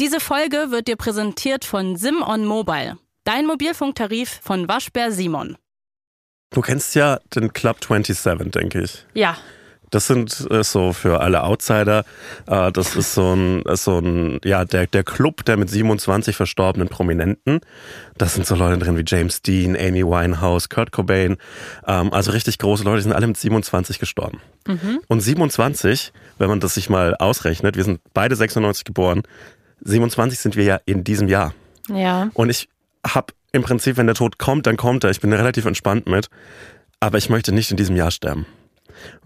[0.00, 5.56] Diese Folge wird dir präsentiert von Simon Mobile, dein Mobilfunktarif von Waschbär Simon.
[6.50, 9.06] Du kennst ja den Club 27, denke ich.
[9.14, 9.36] Ja,
[9.90, 12.04] Das sind äh, so für alle Outsider,
[12.48, 16.34] äh, das ist so ein, ist so ein ja, der, der Club der mit 27
[16.34, 17.60] verstorbenen Prominenten.
[18.18, 21.36] Das sind so Leute drin wie James Dean, Amy Winehouse, Kurt Cobain.
[21.86, 24.40] Ähm, also richtig große Leute, die sind alle mit 27 gestorben.
[25.06, 29.22] Und 27, wenn man das sich mal ausrechnet, wir sind beide 96 geboren,
[29.84, 31.54] 27 sind wir ja in diesem Jahr.
[31.88, 32.30] ja.
[32.34, 32.68] Und ich
[33.06, 35.10] habe im Prinzip, wenn der Tod kommt, dann kommt er.
[35.10, 36.28] Ich bin relativ entspannt mit.
[37.00, 38.46] Aber ich möchte nicht in diesem Jahr sterben.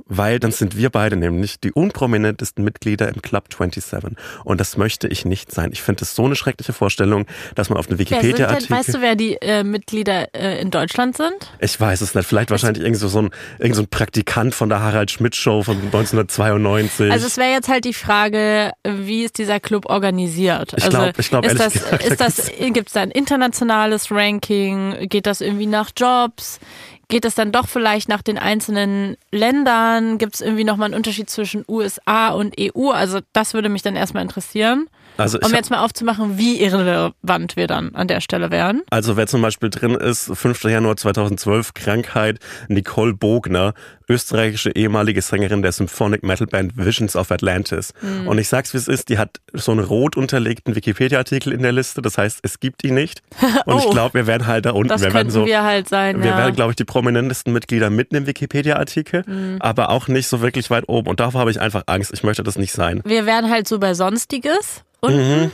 [0.07, 4.17] Weil dann sind wir beide nämlich die unprominentesten Mitglieder im Club 27.
[4.45, 5.71] Und das möchte ich nicht sein.
[5.73, 8.77] Ich finde das so eine schreckliche Vorstellung, dass man auf eine Wikipedia-Artikel...
[8.77, 11.35] weißt du, wer die äh, Mitglieder äh, in Deutschland sind?
[11.61, 12.27] Ich weiß es nicht.
[12.27, 15.63] Vielleicht wahrscheinlich irgend so, so, ein, irgend so ein Praktikant von der Harald Schmidt Show
[15.63, 17.11] von 1992.
[17.11, 20.75] Also es wäre jetzt halt die Frage, wie ist dieser Club organisiert?
[20.77, 23.11] Ich also glaub- ich glaub, ist das, gesagt, ist da das, gibt es da ein
[23.11, 25.09] internationales Ranking?
[25.09, 26.61] Geht das irgendwie nach Jobs?
[27.09, 30.19] Geht es dann doch vielleicht nach den einzelnen Ländern?
[30.19, 32.91] Gibt es irgendwie nochmal einen Unterschied zwischen USA und EU?
[32.91, 34.89] Also das würde mich dann erstmal interessieren.
[35.19, 38.83] Also ich Um jetzt mal aufzumachen, wie irrelevant wir dann an der Stelle wären.
[38.91, 40.65] Also wer zum Beispiel drin ist, 5.
[40.65, 42.39] Januar 2012, Krankheit,
[42.69, 43.75] Nicole Bogner,
[44.09, 47.93] österreichische ehemalige Sängerin der Symphonic Metal Band Visions of Atlantis.
[48.01, 48.27] Mhm.
[48.29, 51.73] Und ich sag's wie es ist, die hat so einen rot unterlegten Wikipedia-Artikel in der
[51.73, 53.23] Liste, das heißt, es gibt die nicht.
[53.67, 53.91] Und ich Oh.
[53.91, 55.47] glaube, wir werden halt da unten, Das wir werden könnten so...
[55.47, 56.23] wir halt sein.
[56.23, 56.39] wir ja.
[56.39, 59.57] werden, glaube ich, die prominentesten Mitglieder mitten im Wikipedia-Artikel, Mhm.
[59.61, 61.09] aber auch nicht so wirklich weit oben.
[61.09, 62.13] Und davor habe ich einfach Angst.
[62.15, 63.03] Ich möchte das nicht sein.
[63.05, 65.53] wir wären halt so bei Sonstiges unten.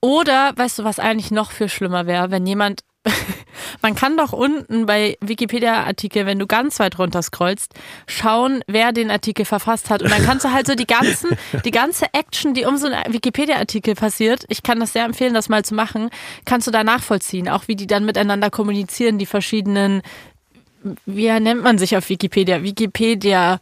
[0.00, 2.80] Oder, weißt du, was eigentlich noch viel schlimmer wäre, wenn jemand.
[3.82, 7.74] Man kann doch unten bei Wikipedia-Artikel, wenn du ganz weit runter scrollst,
[8.06, 10.02] schauen, wer den Artikel verfasst hat.
[10.02, 11.30] Und dann kannst du halt so die ganzen,
[11.64, 15.48] die ganze Action, die um so einen Wikipedia-Artikel passiert, ich kann das sehr empfehlen, das
[15.48, 16.10] mal zu machen,
[16.44, 17.48] kannst du da nachvollziehen.
[17.48, 20.02] Auch wie die dann miteinander kommunizieren, die verschiedenen
[21.06, 22.62] wie nennt man sich auf Wikipedia?
[22.62, 23.60] Wikipedia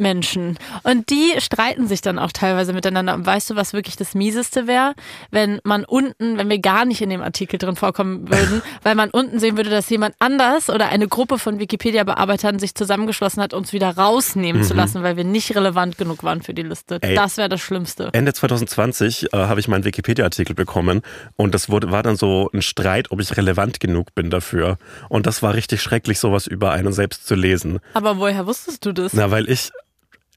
[0.00, 0.58] Menschen.
[0.82, 3.14] Und die streiten sich dann auch teilweise miteinander.
[3.14, 4.94] Und weißt du, was wirklich das Mieseste wäre?
[5.30, 9.10] Wenn man unten, wenn wir gar nicht in dem Artikel drin vorkommen würden, weil man
[9.10, 13.72] unten sehen würde, dass jemand anders oder eine Gruppe von Wikipedia-Bearbeitern sich zusammengeschlossen hat, uns
[13.72, 16.98] wieder rausnehmen zu lassen, weil wir nicht relevant genug waren für die Liste.
[17.00, 17.14] Ey.
[17.14, 18.10] Das wäre das Schlimmste.
[18.12, 21.02] Ende 2020 äh, habe ich meinen Wikipedia-Artikel bekommen
[21.36, 24.78] und das wurde, war dann so ein Streit, ob ich relevant genug bin dafür.
[25.08, 27.80] Und das war richtig schrecklich, sowas über einen selbst zu lesen.
[27.94, 29.12] Aber woher wusstest du das?
[29.12, 29.70] Na, weil ich,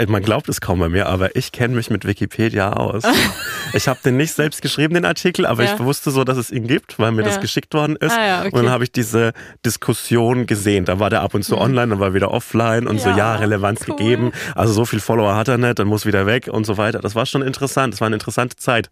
[0.08, 3.04] man glaubt es kaum bei mir, aber ich kenne mich mit Wikipedia aus.
[3.74, 5.74] ich habe den nicht selbst geschrieben, den Artikel, aber Ja.
[5.76, 7.28] ich wusste so, dass es ihn gibt, weil mir Ja.
[7.30, 8.12] das geschickt worden ist.
[8.12, 8.50] Ah ja, okay.
[8.52, 9.34] Und dann habe ich diese
[9.66, 10.86] Diskussion gesehen.
[10.86, 13.18] Da war der ab und zu online, dann war er wieder offline und so, Mhm.
[13.18, 13.96] Ja, ja, Relevanz cool.
[13.96, 14.32] gegeben.
[14.56, 17.00] Also so viel Follower hat er nicht, dann muss wieder weg und so weiter.
[17.00, 17.94] Das war schon interessant.
[17.94, 18.90] Das war eine interessante Zeit.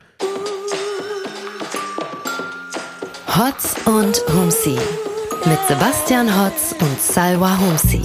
[3.27, 4.77] Hotz und Humsi.
[5.45, 8.03] Mit Sebastian Hotz und Salwa Humsi.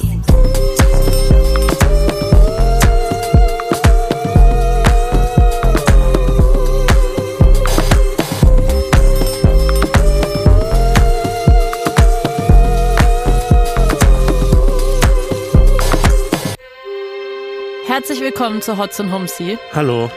[17.97, 19.57] Herzlich willkommen zu Hotz und Humsi.
[19.73, 20.11] Hallo.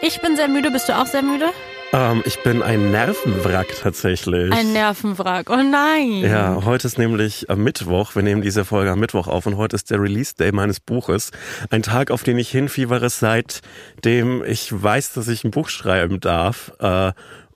[0.00, 0.70] Ich bin sehr müde.
[0.70, 1.46] Bist du auch sehr müde?
[1.92, 4.52] Ähm, ich bin ein Nervenwrack tatsächlich.
[4.52, 5.50] Ein Nervenwrack.
[5.50, 6.20] Oh nein.
[6.20, 8.14] ja, heute ist nämlich am Mittwoch.
[8.14, 11.32] Wir nehmen diese Folge am Mittwoch auf und heute ist der Release Day meines Buches.
[11.70, 16.70] Ein Tag, auf den ich hinfiebere, seitdem ich weiß, dass ich ein Buch schreiben darf.
[16.78, 17.10] Äh,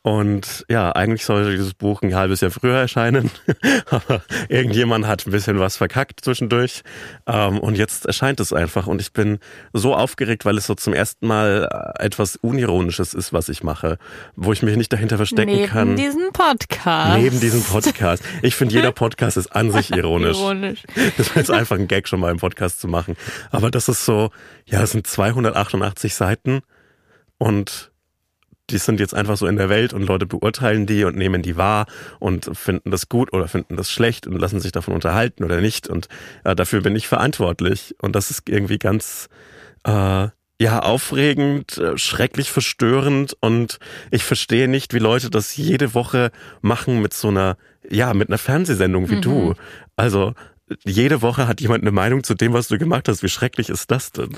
[0.06, 3.30] und ja, eigentlich sollte dieses Buch ein halbes Jahr früher erscheinen.
[3.90, 6.82] Aber irgendjemand hat ein bisschen was verkackt zwischendurch.
[7.26, 8.86] Ähm, und jetzt erscheint es einfach.
[8.86, 9.38] Und ich bin
[9.72, 13.96] so aufgeregt, weil es so zum ersten Mal äh, etwas Unironisches ist, was ich mache.
[14.36, 15.96] Wo ich mich nicht dahinter verstecken Neben kann.
[15.96, 17.18] diesem Podcast.
[17.18, 18.22] Neben diesem Podcast.
[18.42, 20.36] Ich finde, jeder Podcast ist an sich ironisch.
[20.36, 20.82] Ironisch.
[21.16, 23.16] Das war jetzt einfach ein Gag, schon mal im Podcast zu machen.
[23.52, 24.28] Aber das ist so,
[24.66, 26.60] ja, das sind 288 Seiten
[27.38, 27.90] und
[28.70, 31.56] die sind jetzt einfach so in der Welt und Leute beurteilen die und nehmen die
[31.56, 31.86] wahr
[32.18, 35.88] und finden das gut oder finden das schlecht und lassen sich davon unterhalten oder nicht.
[35.88, 36.08] Und
[36.44, 37.94] äh, dafür bin ich verantwortlich.
[38.00, 39.28] Und das ist irgendwie ganz,
[39.84, 40.28] äh,
[40.60, 43.78] ja, aufregend, äh, schrecklich verstörend und
[44.10, 46.30] ich verstehe nicht, wie Leute das jede Woche
[46.62, 47.56] machen mit so einer,
[47.90, 49.54] ja, mit einer Fernsehsendung wie du.
[49.96, 50.34] Also
[50.84, 53.22] jede Woche hat jemand eine Meinung zu dem, was du gemacht hast.
[53.22, 54.36] Wie schrecklich ist das denn?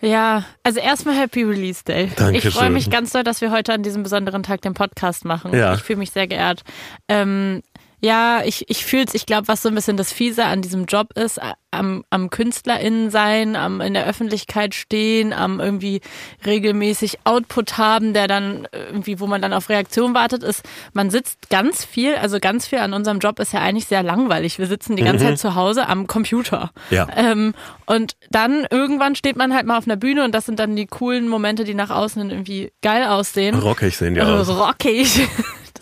[0.00, 2.10] Ja, also erstmal Happy Release Day.
[2.16, 2.48] Dankeschön.
[2.48, 5.54] Ich freue mich ganz doll, dass wir heute an diesem besonderen Tag den Podcast machen.
[5.54, 5.74] Ja.
[5.74, 6.62] Ich fühle mich sehr geehrt.
[7.08, 7.62] Ähm,
[8.06, 9.14] Ja, ich, ich fühle es.
[9.14, 11.40] Ich glaube, was so ein bisschen das Fiese an diesem Job ist,
[11.72, 16.00] am, am KünstlerInnen sein, am in der Öffentlichkeit stehen, am irgendwie
[16.44, 20.62] regelmäßig Output haben, der dann irgendwie, wo man dann auf Reaktion wartet, ist,
[20.92, 24.60] man sitzt ganz viel, also ganz viel an unserem Job ist ja eigentlich sehr langweilig.
[24.60, 25.30] Wir sitzen die ganze mhm.
[25.30, 26.70] Zeit zu Hause am Computer.
[26.90, 27.08] Ja.
[27.16, 27.54] Ähm,
[27.86, 30.86] und dann irgendwann steht man halt mal auf einer Bühne und das sind dann die
[30.86, 33.58] coolen Momente, die nach außen irgendwie geil aussehen.
[33.58, 34.48] Rockig sehen die aus.
[34.48, 35.28] Rockig.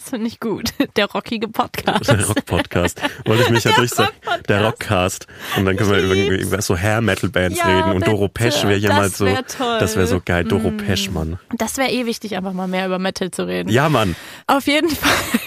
[0.04, 0.74] Das finde ich gut.
[0.96, 2.10] Der rockige Podcast.
[2.10, 3.00] Der Rock-Podcast.
[3.24, 4.12] Wollte ich mich ja durchsagen.
[4.50, 5.26] Der Rockcast.
[5.56, 7.92] Und dann können wir über, über so Hair-Metal-Bands ja, reden.
[7.92, 9.24] Und Doro Pesch wäre hier mal so.
[9.24, 9.78] Toll.
[9.80, 10.44] Das wäre so geil.
[10.44, 10.76] Doro mm.
[10.76, 11.38] Pesch, Mann.
[11.56, 13.70] Das wäre eh wichtig, einfach mal mehr über Metal zu reden.
[13.70, 14.14] Ja, Mann.
[14.46, 15.10] Auf jeden Fall.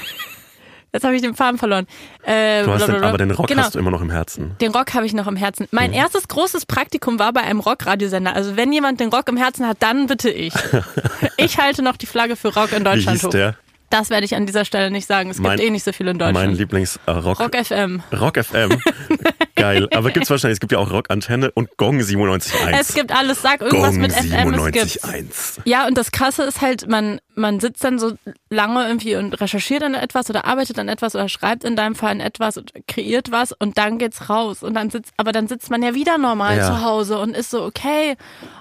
[0.92, 1.86] Jetzt habe ich den Faden verloren.
[2.24, 3.62] Äh, du hast den, aber den Rock genau.
[3.62, 4.56] hast du immer noch im Herzen.
[4.60, 5.68] Den Rock habe ich noch im Herzen.
[5.70, 5.98] Mein mhm.
[5.98, 8.34] erstes großes Praktikum war bei einem Rockradiosender.
[8.36, 10.56] Also wenn jemand den Rock im Herzen hat, dann bitte ich.
[11.38, 13.30] ich halte noch die Flagge für Rock in Deutschland Wie hieß hoch.
[13.30, 13.56] Der?
[13.90, 15.30] Das werde ich an dieser Stelle nicht sagen.
[15.30, 16.48] Es mein, gibt eh nicht so viel in Deutschland.
[16.48, 17.40] Mein Lieblings-Rock.
[17.40, 18.04] Äh, Rock FM.
[18.20, 18.82] Rock FM.
[19.56, 19.88] Geil.
[19.94, 22.80] Aber gibt es wahrscheinlich, es gibt ja auch Rock-Antenne und Gong 97.1.
[22.80, 23.42] Es gibt alles.
[23.42, 24.54] Sag irgendwas Gong mit FM.
[24.54, 25.60] 97.1.
[25.66, 28.14] Ja, und das Krasse ist halt, man, man sitzt dann so
[28.50, 32.12] lange irgendwie und recherchiert an etwas oder arbeitet an etwas oder schreibt in deinem Fall
[32.12, 34.64] an etwas und kreiert was und dann geht's raus.
[34.64, 36.66] Und dann sitzt, aber dann sitzt man ja wieder normal ja.
[36.66, 38.16] zu Hause und ist so, okay.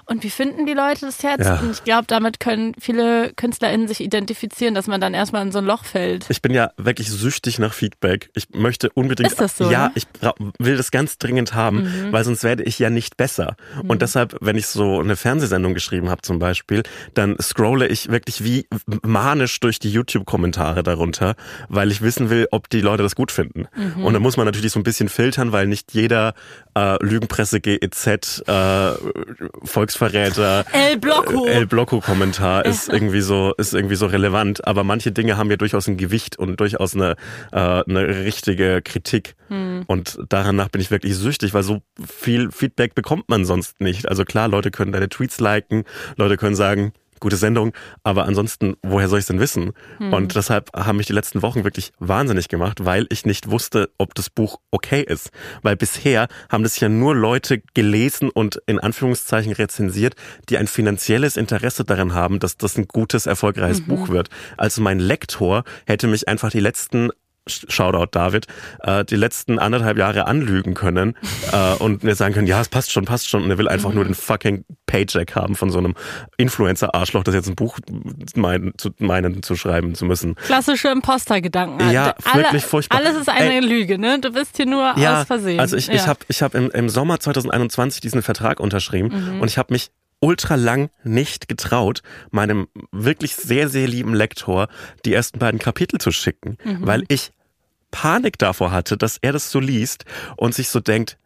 [0.05, 1.45] Und wie finden die Leute das jetzt?
[1.45, 1.59] Ja.
[1.59, 5.57] Und ich glaube, damit können viele KünstlerInnen sich identifizieren, dass man dann erstmal in so
[5.57, 6.25] ein Loch fällt.
[6.29, 8.29] Ich bin ja wirklich süchtig nach Feedback.
[8.35, 9.31] Ich möchte unbedingt.
[9.31, 9.71] Ist das so?
[9.71, 10.05] Ja, ich
[10.59, 12.11] will das ganz dringend haben, mhm.
[12.11, 13.55] weil sonst werde ich ja nicht besser.
[13.81, 13.89] Mhm.
[13.89, 16.83] Und deshalb, wenn ich so eine Fernsehsendung geschrieben habe zum Beispiel,
[17.15, 18.66] dann scrolle ich wirklich wie
[19.03, 21.35] manisch durch die YouTube-Kommentare darunter,
[21.69, 23.67] weil ich wissen will, ob die Leute das gut finden.
[23.75, 24.03] Mhm.
[24.03, 26.33] Und dann muss man natürlich so ein bisschen filtern, weil nicht jeder
[26.75, 28.91] äh, Lügenpresse GEZ, äh,
[29.63, 34.67] Volksverräter, El Blocco, El Blocco Kommentar ist irgendwie so ist irgendwie so relevant.
[34.67, 37.15] Aber manche Dinge haben ja durchaus ein Gewicht und durchaus eine
[37.51, 39.35] äh, eine richtige Kritik.
[39.49, 39.83] Mhm.
[39.87, 44.07] Und danach bin ich wirklich süchtig, weil so viel Feedback bekommt man sonst nicht.
[44.07, 45.83] Also klar, Leute können deine Tweets liken,
[46.17, 47.73] Leute können sagen, gute Sendung,
[48.03, 49.73] aber ansonsten, woher soll ich es denn wissen?
[49.97, 50.13] Hm.
[50.13, 54.15] Und deshalb haben mich die letzten Wochen wirklich wahnsinnig gemacht, weil ich nicht wusste, ob
[54.15, 55.31] das Buch okay ist.
[55.61, 60.15] Weil bisher haben das ja nur Leute gelesen und in Anführungszeichen rezensiert,
[60.49, 63.87] die ein finanzielles Interesse daran haben, dass das ein gutes, erfolgreiches mhm.
[63.87, 64.29] Buch wird.
[64.57, 67.09] Also mein Lektor hätte mich einfach die letzten
[67.47, 68.47] Shoutout David,
[68.81, 71.15] äh, die letzten anderthalb Jahre anlügen können
[71.51, 73.43] äh, und mir sagen können, ja, es passt schon, passt schon.
[73.43, 73.95] Und er will einfach mhm.
[73.95, 75.95] nur den fucking Paycheck haben von so einem
[76.37, 77.79] Influencer-Arschloch, das jetzt ein Buch
[78.35, 80.35] mein, zu, meinen zu schreiben zu müssen.
[80.35, 81.89] Klassische Imposter-Gedanken.
[81.89, 82.97] Ja, Alle, wirklich furchtbar.
[82.97, 84.19] Alles ist eine Ey, Lüge, ne?
[84.19, 85.59] Du bist hier nur ja, aus Versehen.
[85.59, 85.93] Also ich, ja.
[85.93, 89.41] ich habe ich hab im, im Sommer 2021 diesen Vertrag unterschrieben mhm.
[89.41, 92.01] und ich habe mich ultra lang nicht getraut,
[92.31, 94.67] meinem wirklich sehr, sehr lieben Lektor
[95.05, 96.79] die ersten beiden Kapitel zu schicken, mhm.
[96.81, 97.31] weil ich
[97.91, 100.05] Panik davor hatte, dass er das so liest
[100.35, 101.17] und sich so denkt,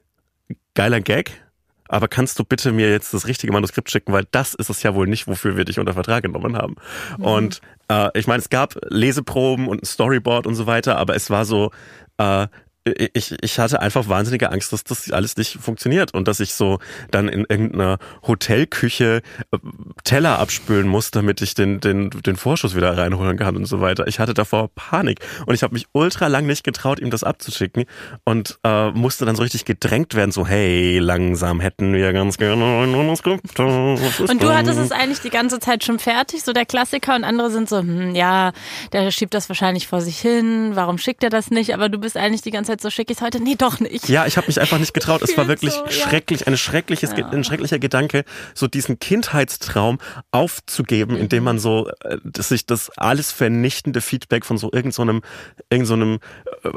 [0.74, 1.44] geiler Gag,
[1.88, 4.96] aber kannst du bitte mir jetzt das richtige Manuskript schicken, weil das ist es ja
[4.96, 6.76] wohl nicht, wofür wir dich unter Vertrag genommen haben.
[7.18, 7.26] Mhm.
[7.26, 11.30] Und äh, ich meine, es gab Leseproben und ein Storyboard und so weiter, aber es
[11.30, 11.72] war so,
[12.18, 12.48] äh,
[12.84, 16.80] ich, ich hatte einfach wahnsinnige Angst, dass das alles nicht funktioniert und dass ich so
[17.12, 19.58] dann in irgendeiner Hotelküche äh,
[20.04, 24.08] Teller abspülen muss, damit ich den, den, den Vorschuss wieder reinholen kann und so weiter.
[24.08, 27.86] Ich hatte davor Panik und ich habe mich ultra lang nicht getraut, ihm das abzuschicken
[28.24, 32.64] und äh, musste dann so richtig gedrängt werden, so hey, langsam hätten wir ganz gerne
[32.84, 33.60] ein Manuskript.
[33.60, 37.52] Und du hattest es eigentlich die ganze Zeit schon fertig, so der Klassiker und andere
[37.52, 38.54] sind so, hm, ja,
[38.92, 41.76] der schiebt das wahrscheinlich vor sich hin, warum schickt er das nicht?
[41.76, 43.40] Aber du bist eigentlich die ganze Zeit so schick ist heute.
[43.42, 44.10] Nee, doch nicht.
[44.10, 45.22] Ja, ich habe mich einfach nicht getraut.
[45.22, 47.30] Es war wirklich so, schrecklich, ein schreckliches, ja.
[47.30, 48.24] ein schrecklicher Gedanke,
[48.54, 50.00] so diesen Kindheitstraum
[50.32, 51.22] aufzugeben, mhm.
[51.22, 55.88] indem man so äh, dass sich das alles vernichtende Feedback von so irgendeinem so irgend
[55.88, 56.20] so einem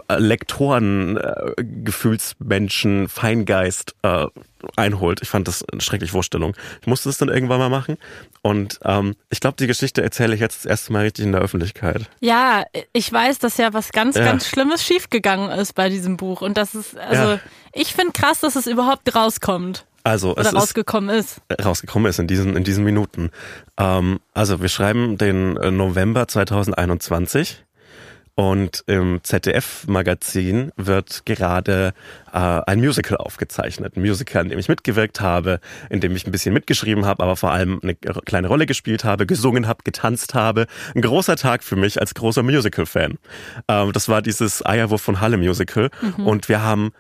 [0.09, 4.27] äh, Lektoren äh, Gefühlsmenschen Feingeist äh,
[4.77, 5.21] einholt.
[5.23, 6.55] Ich fand das eine schreckliche Vorstellung.
[6.81, 7.97] Ich musste das dann irgendwann mal machen.
[8.43, 11.41] Und ähm, ich glaube, die Geschichte erzähle ich jetzt das erste Mal richtig in der
[11.41, 12.09] Öffentlichkeit.
[12.21, 14.25] Ja, ich weiß, dass ja was ganz, ja.
[14.25, 16.43] ganz Schlimmes schiefgegangen ist bei diesem Buch.
[16.43, 17.41] Und das ist, also ja.
[17.73, 19.87] ich finde krass, dass es überhaupt rauskommt.
[20.05, 21.65] Also Oder es rausgekommen ist, ist.
[21.65, 23.31] Rausgekommen ist in diesen, in diesen Minuten.
[23.79, 27.65] Ähm, also wir schreiben den äh, November 2021.
[28.37, 31.95] Und im ZDF-Magazin wird gerade
[32.33, 33.97] äh, ein Musical aufgezeichnet.
[33.97, 37.37] Ein Musical, in dem ich mitgewirkt habe, in dem ich ein bisschen mitgeschrieben habe, aber
[37.37, 40.67] vor allem eine kleine Rolle gespielt habe, gesungen habe, getanzt habe.
[40.97, 43.19] Ein großer Tag für mich als großer Musical-Fan.
[43.69, 45.91] Ähm, das war dieses Eierwurf von Halle Musical.
[46.01, 46.27] Mhm.
[46.27, 46.91] Und wir haben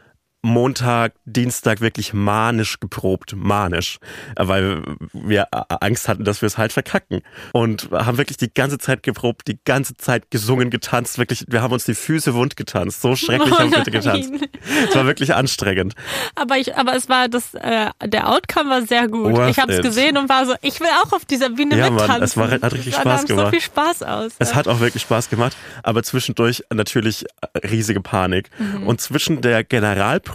[0.45, 3.99] Montag, Dienstag wirklich manisch geprobt, manisch,
[4.37, 4.83] weil
[5.15, 5.49] wir
[5.81, 7.23] Angst hatten, dass wir es halt verkacken
[7.53, 11.73] und haben wirklich die ganze Zeit geprobt, die ganze Zeit gesungen, getanzt, wirklich, wir haben
[11.73, 14.31] uns die Füße wund getanzt, so schrecklich Oh haben wir getanzt.
[14.31, 14.49] nein.
[14.87, 15.95] Es war wirklich anstrengend.
[16.35, 19.33] Aber ich, aber es war das, äh, der Outcome war sehr gut.
[19.33, 21.85] Worth ich habe es gesehen und war so, ich will auch auf dieser Bühne Ja,
[21.87, 22.23] Mann, mittanzen.
[22.25, 23.49] es war- hat richtig Spaß so gemacht.
[23.51, 24.33] viel Spaß aus.
[24.39, 27.25] Es hat auch wirklich Spaß gemacht, aber zwischendurch natürlich
[27.55, 28.51] äh, riesige Panik.
[28.85, 30.34] Und zwischen der Generalprobe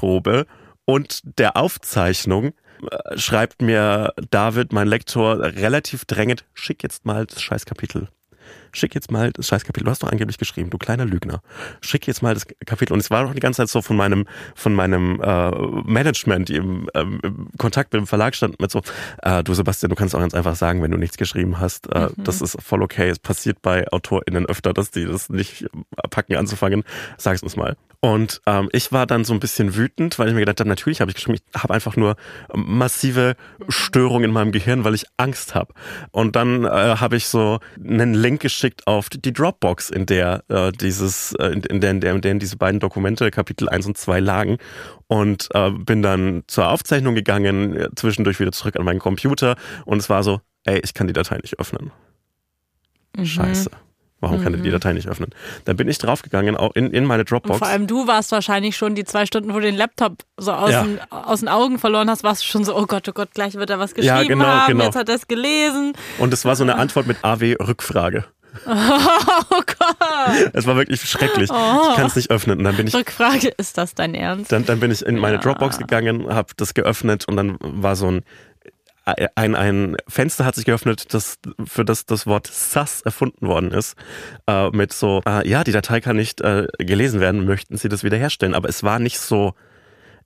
[0.85, 2.53] und der Aufzeichnung
[2.89, 8.09] äh, schreibt mir David, mein Lektor, relativ drängend, schick jetzt mal das Scheißkapitel.
[8.71, 9.85] Schick jetzt mal das Scheißkapitel.
[9.85, 11.41] Du hast doch angeblich geschrieben, du kleiner Lügner.
[11.81, 12.93] Schick jetzt mal das Kapitel.
[12.93, 15.51] Und es war doch die ganze Zeit so von meinem, von meinem äh,
[15.83, 18.81] Management, die im, ähm, im Kontakt mit dem Verlag stand, mit so,
[19.23, 21.91] äh, du Sebastian, du kannst auch ganz einfach sagen, wenn du nichts geschrieben hast.
[21.93, 23.09] Äh, Das ist voll okay.
[23.09, 25.67] Es passiert bei AutorInnen öfter, dass die das nicht
[26.09, 26.83] packen anzufangen.
[27.17, 27.75] Sag's uns mal.
[28.01, 31.01] Und ähm, ich war dann so ein bisschen wütend, weil ich mir gedacht habe, natürlich
[31.01, 32.15] habe ich geschrieben, ich habe einfach nur
[32.53, 33.35] massive
[33.67, 35.73] Störungen in meinem Gehirn, weil ich Angst habe.
[36.11, 40.71] Und dann äh, habe ich so einen Link geschickt auf die Dropbox, in der äh,
[40.73, 44.19] dieses, äh, in, der, in, der, in der diese beiden Dokumente, Kapitel 1 und 2
[44.19, 44.57] lagen.
[45.07, 49.97] Und äh, bin dann zur Aufzeichnung gegangen, äh, zwischendurch wieder zurück an meinen Computer und
[49.99, 51.91] es war so, ey, ich kann die Datei nicht öffnen.
[53.15, 53.25] Mhm.
[53.25, 53.71] Scheiße.
[54.21, 55.29] Warum kann er die Datei nicht öffnen?
[55.63, 57.57] Dann bin ich draufgegangen, auch in, in meine Und Dropbox.
[57.59, 60.71] vor allem du warst wahrscheinlich schon die zwei Stunden, wo du den Laptop so aus,
[60.71, 60.83] Ja.
[60.83, 63.53] den, aus den Augen verloren hast, warst du schon so, oh Gott, oh Gott, gleich
[63.55, 64.83] wird er was geschrieben Ja, genau, haben, genau.
[64.83, 65.93] jetzt hat er es gelesen.
[66.17, 68.25] Und es war so eine Antwort mit AW-Rückfrage.
[68.65, 70.49] Oh Gott.
[70.53, 71.49] Es war wirklich schrecklich.
[71.49, 72.59] Ich kann es nicht öffnen.
[72.59, 74.51] Und dann bin ich Rückfrage, ist das dein Ernst?
[74.51, 75.41] Dann, dann bin ich in meine Ja.
[75.41, 78.21] Dropbox gegangen, habe das geöffnet und dann war so ein
[79.35, 83.95] ein, ein Fenster hat sich geöffnet, das, für das das Wort sus erfunden worden ist,
[84.47, 88.03] äh, mit so, äh, ja, die Datei kann nicht äh, gelesen werden, möchten Sie das
[88.03, 88.53] wiederherstellen?
[88.53, 89.53] Aber es war nicht so,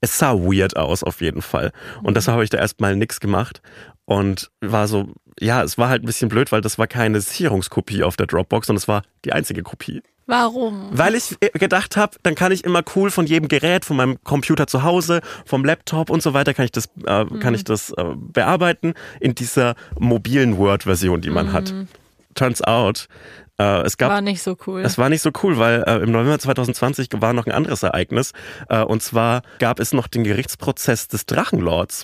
[0.01, 1.71] es sah weird aus auf jeden Fall.
[2.01, 3.61] Und deshalb habe ich da erstmal nichts gemacht
[4.05, 8.03] und war so, ja, es war halt ein bisschen blöd, weil das war keine Sicherungskopie
[8.03, 10.01] auf der Dropbox, sondern es war die einzige Kopie.
[10.25, 10.89] Warum?
[10.91, 14.23] Weil ich äh, gedacht habe, dann kann ich immer cool von jedem Gerät, von meinem
[14.23, 17.91] Computer zu Hause, vom Laptop und so weiter, kann ich das, äh, kann ich das
[17.91, 21.73] äh, bearbeiten in dieser mobilen Word-Version, die man hat.
[22.35, 23.09] Turns out,
[23.59, 24.81] äh, es gab War nicht so cool.
[24.81, 28.31] es war nicht so cool, weil äh, im November 2020 war noch ein anderes Ereignis.
[28.69, 32.03] Äh, und zwar gab es noch den Gerichtsprozess des Drachenlords.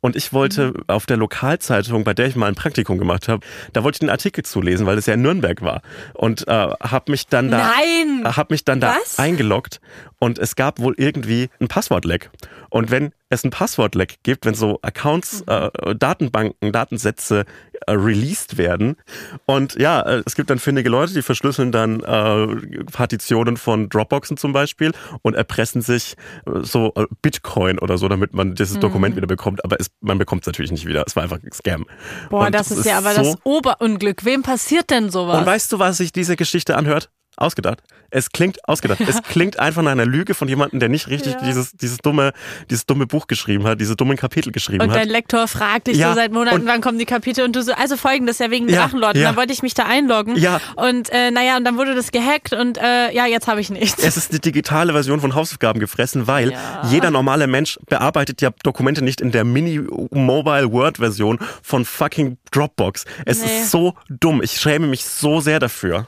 [0.00, 0.82] Und ich wollte Mhm.
[0.88, 4.10] auf der Lokalzeitung, bei der ich mal ein Praktikum gemacht habe, da wollte ich den
[4.10, 5.82] Artikel zulesen, weil es ja in Nürnberg war.
[6.14, 8.36] Und äh, habe mich dann da, Nein!
[8.36, 9.18] habe mich dann da Was?
[9.18, 9.80] eingeloggt.
[10.18, 12.30] Und es gab wohl irgendwie ein Passwortleck.
[12.70, 15.52] Und wenn es ein Passwortleck gibt, wenn so Accounts, Mhm.
[15.52, 17.44] äh, Datenbanken, Datensätze
[17.86, 18.96] äh, released werden.
[19.44, 22.46] Und ja, äh, es gibt dann findige Leute, die verschlüsseln dann äh,
[22.92, 24.92] Partitionen von Dropboxen zum Beispiel
[25.22, 26.16] und erpressen sich
[26.46, 26.92] äh, so
[27.22, 28.80] Bitcoin oder so, damit man dieses Mhm.
[28.80, 29.64] Dokument wieder bekommt.
[29.66, 31.02] Aber es, man bekommt es natürlich nicht wieder.
[31.04, 31.86] Es war einfach ein Scam.
[32.30, 34.24] Boah, Und das ist ja aber so, das Oberunglück.
[34.24, 35.40] Wem passiert denn sowas?
[35.40, 37.10] Und weißt du, was sich diese Geschichte anhört?
[37.36, 37.82] Ausgedacht.
[38.10, 39.00] Es klingt ausgedacht.
[39.06, 41.42] Es klingt einfach nach einer Lüge von jemandem, der nicht richtig Ja.
[41.42, 42.32] dieses, dieses dumme,
[42.70, 44.96] dieses dumme Buch geschrieben hat, diese dummen Kapitel geschrieben Und hat.
[44.96, 47.62] dein Lektor fragt dich Ja, so seit Monaten, und- wann kommen die Kapitel und du
[47.62, 49.16] so, also folgendes, ja wegen Ja, Drachenlord.
[49.16, 49.26] Und ja.
[49.28, 50.36] dann wollte ich mich da einloggen.
[50.36, 50.60] Ja.
[50.76, 54.02] Und äh, naja, und dann wurde das gehackt und äh, ja, jetzt habe ich nichts.
[54.02, 56.82] Es ist die digitale Version von Hausaufgaben gefressen, weil Ja.
[56.88, 63.04] jeder normale Mensch bearbeitet ja Dokumente nicht in der Mini-Mobile-Word-Version von fucking Dropbox.
[63.24, 63.46] Es Nee.
[63.60, 64.42] ist so dumm.
[64.42, 66.06] Ich schäme mich so sehr dafür.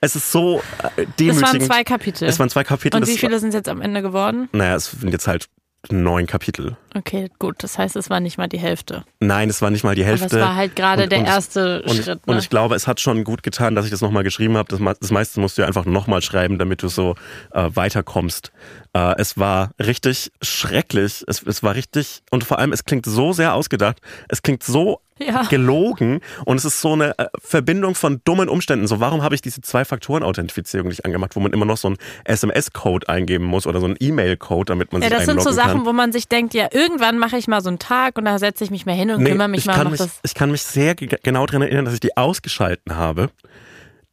[0.00, 1.42] Es ist so äh, das demütigend.
[1.42, 2.28] waren zwei Kapitel.
[2.28, 2.96] Es waren zwei Kapitel.
[3.00, 4.48] und wie viele sind es jetzt am Ende geworden?
[4.52, 5.46] naja, es sind jetzt halt
[5.90, 6.78] neun Kapitel.
[6.94, 7.56] Okay, gut.
[7.62, 9.04] Das heißt, es war nicht mal die Hälfte.
[9.20, 10.24] Nein, es war nicht mal die Hälfte.
[10.26, 12.20] Aber es war halt gerade Und- der und- erste Und Schritt.
[12.24, 12.40] und Ne?
[12.40, 14.74] ich glaube, es hat schon gut getan, dass ich das nochmal geschrieben habe.
[14.74, 17.16] Das, das meiste musst du ja einfach nochmal schreiben, damit du so
[17.52, 18.50] äh, weiterkommst.
[18.94, 21.22] Äh, es war richtig schrecklich.
[21.28, 23.98] Es, es war richtig, und vor allem, es klingt so sehr ausgedacht.
[24.30, 25.00] Es klingt so
[25.34, 25.42] Ja.
[25.48, 28.86] gelogen und es ist so eine äh, Verbindung von dummen Umständen.
[28.86, 33.08] So, warum habe ich diese Zwei-Faktoren-Authentifizierung nicht angemacht, wo man immer noch so einen SMS-Code
[33.08, 35.86] eingeben muss oder so einen E-Mail-Code, damit man ja, sich das sind so Sachen, kann?
[35.86, 38.64] wo man sich denkt, ja, irgendwann mache ich mal so einen Tag und da setze
[38.64, 40.20] ich mich mehr hin und kümmere mich ich mal, mich, das.
[40.22, 43.30] ich kann mich sehr ge- genau daran erinnern, dass ich die ausgeschalten habe,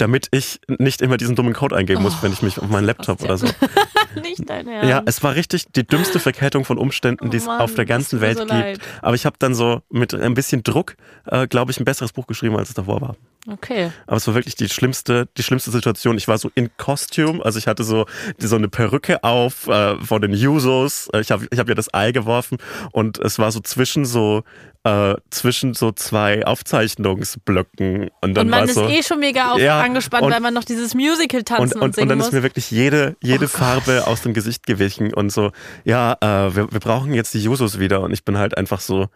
[0.01, 3.23] damit ich nicht immer diesen dummen Code eingeben muss, wenn ich mich auf meinen Laptop
[3.23, 3.47] oder so.
[4.21, 4.89] Nicht dein Ernst.
[4.89, 8.19] Ja, es war richtig die dümmste Verkettung von Umständen, die es Oh auf der ganzen
[8.19, 8.53] Welt so gibt.
[8.53, 8.79] leid.
[9.01, 10.95] Aber ich habe dann so mit ein bisschen Druck,
[11.27, 13.15] äh, glaube ich, ein besseres Buch geschrieben, als es davor war.
[13.47, 13.91] Okay.
[14.07, 16.17] Aber es war wirklich die schlimmste, die schlimmste Situation.
[16.17, 18.05] Ich war so in Costume, also ich hatte so,
[18.37, 21.09] so eine Perücke auf äh, von den Usos.
[21.19, 22.57] Ich habe ich hab ja das Ei geworfen
[22.91, 24.43] und es war so zwischen so
[24.83, 28.09] äh, zwischen so zwei Aufzeichnungsblöcken.
[28.21, 30.53] Und dann Und man war ist so, eh schon mega Ja, angespannt, und- weil man
[30.53, 32.27] noch dieses Musical tanzen und, und, und, singen und dann muss.
[32.27, 35.51] ist mir wirklich jede, jede Oh Farbe aus dem Gesicht gewichen und so,
[35.83, 38.01] ja, äh, wir, wir brauchen jetzt die Jusos wieder.
[38.01, 39.07] Und ich bin halt einfach so,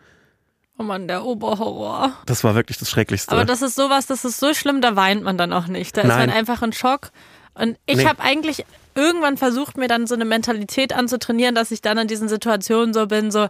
[0.78, 2.12] oh Mann, der Oberhorror.
[2.26, 3.32] das war wirklich das Schrecklichste.
[3.32, 5.98] Aber das ist sowas, das ist so schlimm, da weint man dann auch nicht.
[5.98, 6.28] Da ist Nein.
[6.28, 7.10] man einfach in Schock.
[7.58, 8.06] Und ich Nee.
[8.06, 12.28] habe eigentlich irgendwann versucht, mir dann so eine Mentalität anzutrainieren, dass ich dann in diesen
[12.30, 13.48] Situationen so bin, so,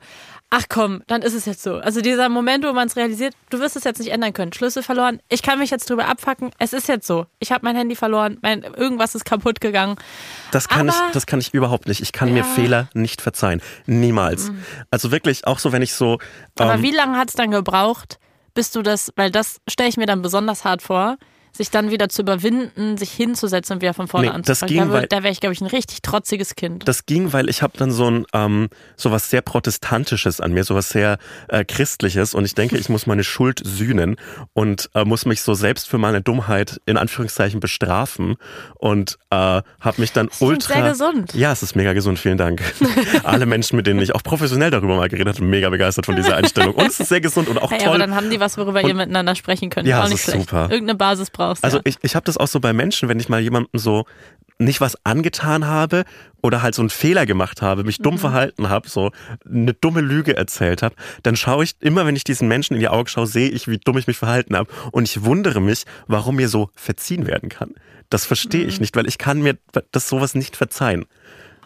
[0.49, 1.75] ach komm, dann ist es jetzt so.
[1.75, 4.53] Also dieser Moment, wo man es realisiert, du wirst es jetzt nicht ändern können.
[4.53, 7.25] Schlüssel verloren, ich kann mich jetzt drüber abfacken, es ist jetzt so.
[7.39, 9.95] Ich habe mein Handy verloren, mein, irgendwas ist kaputt gegangen.
[10.51, 12.01] Das kann, ich, Aber- das kann ich überhaupt nicht.
[12.01, 12.43] Ich kann mir Ja.
[12.45, 12.49] Mhm.
[12.55, 13.61] Fehler nicht verzeihen.
[13.85, 14.51] Niemals.
[14.91, 16.19] Also wirklich, auch so, wenn ich so.
[16.57, 18.19] Aber ähm, wie lange hat es dann gebraucht,
[18.53, 21.17] bis du das, weil das stelle ich mir dann besonders hart vor,
[21.57, 24.59] sich dann wieder zu überwinden, sich hinzusetzen und wieder von vorne Nee, anzufangen.
[24.75, 26.87] das ging, da weil- da wäre ich, glaube ich, ein richtig trotziges Kind.
[26.87, 30.63] Das ging, weil ich habe dann so ein ähm, so was sehr protestantisches an mir,
[30.63, 31.17] so was sehr
[31.49, 34.15] äh, christliches und ich denke, ich muss meine Schuld sühnen
[34.53, 38.35] und äh, muss mich so selbst für meine Dummheit in Anführungszeichen bestrafen
[38.75, 39.63] und äh, habe
[39.97, 41.33] mich dann klingt ultra sehr gesund.
[41.33, 42.61] Ja, es ist mega gesund, vielen Dank.
[43.23, 46.35] Alle Menschen, mit denen ich auch professionell darüber mal geredet habe, mega begeistert von dieser
[46.35, 47.89] Einstellung und es ist sehr gesund und auch Hey, toll.
[47.89, 49.87] aber dann haben die was, worüber ihr miteinander sprechen könnt.
[49.87, 50.49] Ja, auch nicht ist schlecht.
[50.49, 50.63] super.
[50.71, 51.63] Irgendeine Basis brauchst.
[51.63, 51.83] Also ja.
[51.85, 54.05] ich, ich habe das auch so bei Menschen, wenn ich mal jemandem so
[54.57, 56.05] nicht was angetan habe
[56.41, 58.03] oder halt so einen Fehler gemacht habe, mich Mhm.
[58.03, 59.11] dumm verhalten habe, so
[59.49, 62.87] eine dumme Lüge erzählt habe, dann schaue ich immer, wenn ich diesen Menschen in die
[62.87, 66.37] Augen schaue, sehe ich, wie dumm ich mich verhalten habe und ich wundere mich, warum
[66.37, 67.73] mir so verziehen werden kann.
[68.09, 68.69] Das verstehe Mhm.
[68.69, 69.57] ich nicht, weil ich kann mir
[69.91, 71.05] das sowas nicht verzeihen.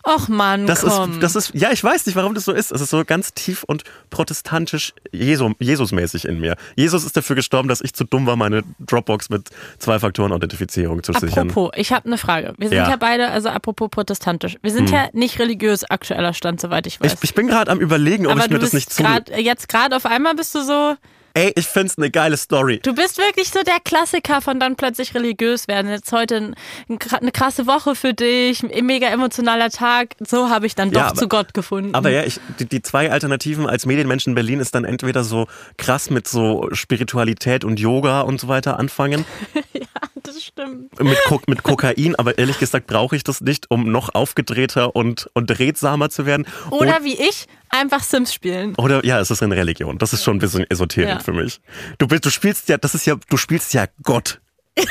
[0.03, 1.13] Och Mann, Das komm.
[1.13, 2.71] ist, das ist, ja, ich weiß nicht, warum das so ist.
[2.71, 6.55] Es ist so ganz tief und protestantisch Jesu, Jesusmäßig in mir.
[6.75, 11.49] Jesus ist dafür gestorben, dass ich zu dumm war, meine Dropbox mit Zwei-Faktoren-Authentifizierung zu sichern.
[11.49, 12.53] Apropos, ich habe eine Frage.
[12.57, 12.89] Wir sind ja.
[12.89, 12.95] Ja.
[12.95, 17.13] beide, also apropos protestantisch, wir sind ja nicht religiös aktueller Stand, soweit ich weiß.
[17.13, 19.03] Ich, ich bin gerade am überlegen, ob Aber ich mir du das nicht zu.
[19.03, 20.95] grad, jetzt gerade auf einmal bist du so,
[21.39, 22.81] Ey, ich find's eine geile Story.
[22.83, 25.89] du bist wirklich so der Klassiker von dann plötzlich religiös werden.
[25.89, 26.55] Jetzt heute ein,
[26.89, 30.15] ein, eine krasse Woche für dich, ein mega emotionaler Tag.
[30.19, 31.95] So habe ich dann doch Ja, aber- zu Gott gefunden.
[31.95, 35.47] Aber ja, ich, die, die zwei Alternativen als Medienmensch in Berlin ist dann entweder so
[35.77, 39.23] krass mit so Spiritualität und Yoga und so weiter anfangen,
[40.23, 40.99] das stimmt.
[41.01, 45.29] mit, Ko mit Kokain, aber ehrlich gesagt brauche ich das nicht, um noch aufgedrehter und,
[45.33, 46.45] und redsamer zu werden.
[46.69, 48.75] Oder wie ich, einfach Sims spielen.
[48.75, 49.97] Oder ja, es ist eine Religion.
[49.97, 51.19] Das ist schon ein bisschen Esoterik Ja.
[51.19, 51.61] für mich.
[51.97, 54.39] Du bist, du spielst ja, das ist ja, du spielst ja Gott.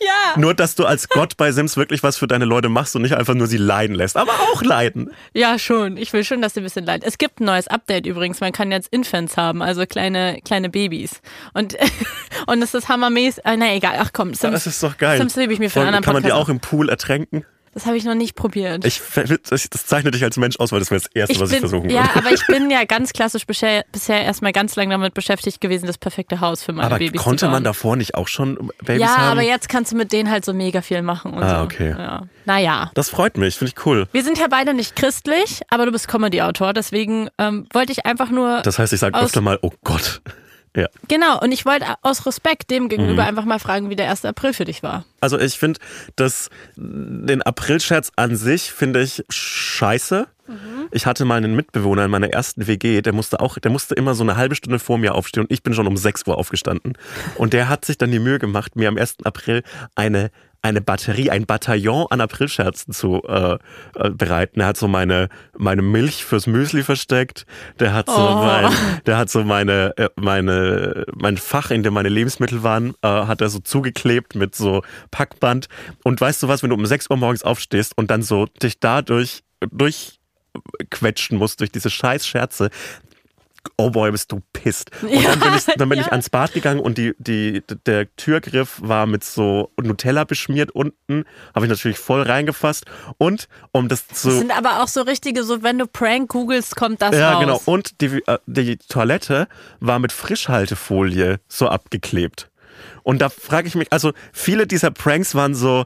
[0.00, 0.38] Ja.
[0.40, 3.14] Nur, dass du als Gott bei Sims wirklich was für deine Leute machst und nicht
[3.14, 4.16] einfach nur sie leiden lässt.
[4.16, 5.10] Aber auch leiden.
[5.34, 5.96] Ja, schon.
[5.98, 7.02] Ich will schon, dass sie ein bisschen leid.
[7.04, 8.40] Es gibt ein neues Update übrigens.
[8.40, 11.20] Man kann jetzt Infants haben, also kleine, kleine Babys.
[11.52, 11.76] Und,
[12.46, 13.44] und es ist hammermäßig.
[13.44, 15.18] Äh, na egal, ach komm, Sims, Das ist doch geil.
[15.18, 17.44] Sims liebe ich mir für einen anderen Kann man die auch im Pool ertränken?
[17.78, 18.84] Das habe ich noch nicht probiert.
[18.84, 19.00] Ich,
[19.48, 22.02] das, zeichnet dich als Mensch aus, weil das wäre das Erste, was ich versuchen ja,
[22.08, 22.16] würde.
[22.16, 25.96] aber ich bin ja ganz klassisch bisher, bisher erstmal ganz lange damit beschäftigt gewesen, das
[25.96, 27.52] perfekte Haus für meine Aber Babys konnte zu bauen.
[27.52, 29.30] man davor nicht auch schon Babys Ja, haben?
[29.38, 31.64] aber jetzt kannst du mit denen halt so mega viel machen und Ah, so.
[31.66, 31.90] okay.
[31.96, 32.22] Ja.
[32.46, 32.90] Naja.
[32.94, 34.08] das freut mich, finde ich cool.
[34.10, 38.30] Wir sind ja beide nicht christlich, aber du bist Comedy-Autor, deswegen ähm, wollte ich einfach
[38.30, 38.62] nur.
[38.62, 40.20] Das heißt, ich sage öfter mal, oh Gott.
[40.76, 40.88] Ja.
[41.08, 43.28] Genau, und ich wollte aus Respekt dem gegenüber Mhm.
[43.28, 44.24] einfach mal fragen, wie der 1.
[44.26, 45.04] April für dich war.
[45.20, 45.80] Also ich finde,
[46.16, 50.26] dass den Aprilscherz an sich finde ich scheiße.
[50.90, 54.14] Ich hatte mal einen Mitbewohner in meiner ersten WG, der musste auch, der musste immer
[54.14, 56.94] so eine halbe Stunde vor mir aufstehen und ich bin schon um 6 Uhr aufgestanden.
[57.36, 59.16] Und der hat sich dann die Mühe gemacht, mir am 1.
[59.24, 59.62] April
[59.94, 60.30] eine
[60.60, 63.58] eine Batterie, ein Bataillon an Aprilscherzen zu äh,
[63.94, 64.60] äh, bereiten.
[64.60, 67.46] Er hat so meine meine Milch fürs Müsli versteckt.
[67.78, 68.34] Der hat so Oh.
[68.44, 68.72] mein,
[69.06, 73.40] der hat so meine äh, meine mein Fach, in dem meine Lebensmittel waren, äh, hat
[73.40, 74.82] er so zugeklebt mit so
[75.12, 75.68] Packband.
[76.02, 78.80] Und weißt du was, wenn du um 6 Uhr morgens aufstehst und dann so dich
[78.80, 79.44] dadurch
[80.78, 82.70] durchquetschen musst durch diese scheiß Scherze,
[83.76, 84.90] oh boy, bist du pisst.
[85.02, 86.12] Und dann bin ich, dann bin ich Ja.
[86.12, 91.24] ans Bad gegangen und die, die, der Türgriff war mit so Nutella beschmiert unten.
[91.54, 92.86] Habe ich natürlich voll reingefasst.
[93.18, 94.28] Und um das zu.
[94.28, 97.40] Das sind aber auch so richtige, so wenn du Prank googelst, kommt das ja, raus.
[97.40, 97.60] genau.
[97.66, 99.48] Und die, äh, die Toilette
[99.80, 102.50] war mit Frischhaltefolie so abgeklebt.
[103.02, 105.84] Und da frage ich mich, also viele dieser Pranks waren so,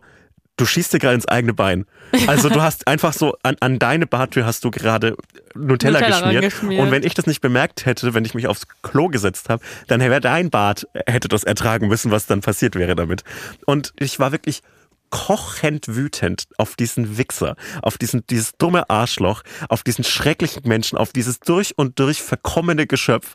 [0.57, 1.87] du schießt dir gerade ins eigene Bein.
[2.27, 5.17] Also du hast einfach so, an, an deine Bartür hast du gerade
[5.55, 6.81] Nutella, Nutella geschmiert.
[6.81, 10.01] Und wenn ich das nicht bemerkt hätte, wenn ich mich aufs Klo gesetzt habe, dann
[10.01, 13.25] wäre dein Bart, hätte das ertragen müssen, was dann passiert wäre damit.
[13.67, 14.63] Und ich war wirklich
[15.11, 21.13] kochend wütend auf diesen Wichser, auf diesen, dieses dumme Arschloch, auf diesen schrecklichen Menschen, auf
[21.13, 23.35] dieses durch und durch verkommene Geschöpf.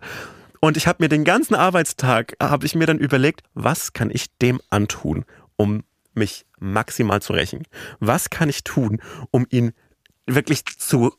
[0.59, 4.25] Und ich habe mir den ganzen Arbeitstag, habe ich mir dann überlegt, was kann ich
[4.41, 5.23] dem antun,
[5.55, 5.83] um
[6.17, 7.63] mich maximal zu rächen?
[7.99, 9.01] Was kann ich tun,
[9.31, 9.73] um ihn
[10.25, 11.13] wirklich zu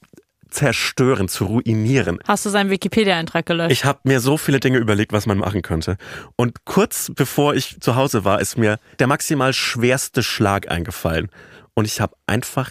[0.50, 2.18] zerstören, zu ruinieren.
[2.26, 3.72] Hast du seinen Wikipedia-Eintrag gelöscht?
[3.72, 5.96] Ich habe mir so viele Dinge überlegt, was man machen könnte.
[6.36, 11.28] Und kurz bevor ich zu Hause war, ist mir der maximal schwerste Schlag eingefallen.
[11.74, 12.70] Und ich habe einfach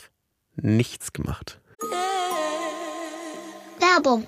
[0.56, 1.60] nichts gemacht.
[3.80, 4.28] Werbung.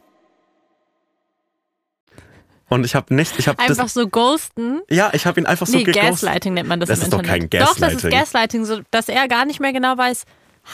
[2.71, 4.79] Und ich habe nicht, ich habe Einfach das, so ghosten.
[4.89, 6.09] ja, ich habe ihn einfach so Nee, geghostet.
[6.11, 7.51] Gaslighting nennt man das, Das im ist doch Internet.
[7.51, 8.19] kein Doch, das ist Gaslighting.
[8.19, 10.23] Gaslighting, so, dass er gar nicht mehr genau weiß,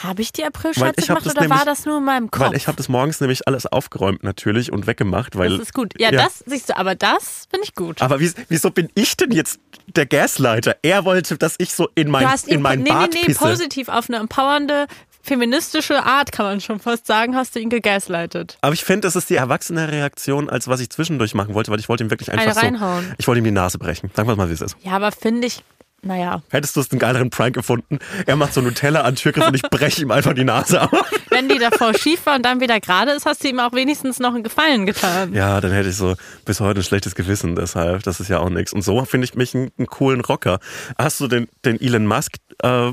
[0.04, 2.46] habe ich die April-Scherze gemacht oder war nämlich- das nur in meinem Kopf?
[2.50, 5.94] Weil ich habe das morgens nämlich alles aufgeräumt natürlich und weggemacht, weil das ist gut.
[5.98, 6.22] Ja, Ja.
[6.24, 8.00] das siehst du, aber das finde ich gut.
[8.00, 10.76] Aber wie, wieso bin ich denn jetzt der Gaslighter?
[10.82, 13.20] Er wollte, dass ich so in mein, du hast ihn in mein nee, Bad nee,
[13.20, 13.38] nee, pisse.
[13.40, 14.86] positiv auf eine empowernde,
[15.28, 18.58] feministische Art, kann man schon fast sagen, hast du ihn gegaslightet.
[18.62, 21.78] Aber ich finde, das ist die erwachsene Reaktion, als was ich zwischendurch machen wollte, weil
[21.78, 23.14] ich wollte ihm wirklich einfach Eine so, reinhauen.
[23.18, 24.10] ich wollte ihm die Nase brechen.
[24.14, 24.76] Sagen wir mal, wie es ist.
[24.82, 25.62] Ja, aber finde ich,
[26.00, 27.98] naja, Hättest du es einen geileren Prank gefunden?
[28.24, 30.92] Er macht so Nutella an Türgriff und ich breche ihm einfach die Nase ab.
[31.30, 34.20] wenn die davor schief war und dann wieder gerade ist, hast du ihm auch wenigstens
[34.20, 35.34] noch einen Gefallen getan.
[35.34, 36.14] Ja, dann hätte ich so
[36.44, 38.72] bis heute ein schlechtes Gewissen, deshalb, das ist ja auch nichts.
[38.72, 40.60] Und so finde ich mich einen, einen coolen Rocker.
[40.96, 42.92] Hast du den, den Elon Musk äh,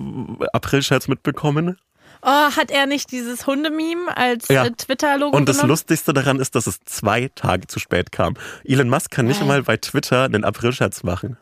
[0.54, 1.78] April-Scherz mitbekommen?
[2.22, 4.66] Oh, hat er nicht dieses Hundememe als Ja.
[4.66, 5.70] äh, Twitter-Logo Und das genommen?
[5.70, 8.36] Lustigste daran ist, dass es zwei Tage zu spät kam.
[8.64, 9.48] Elon Musk kann nicht Geil.
[9.48, 11.38] mal bei Twitter einen April-Scherz machen.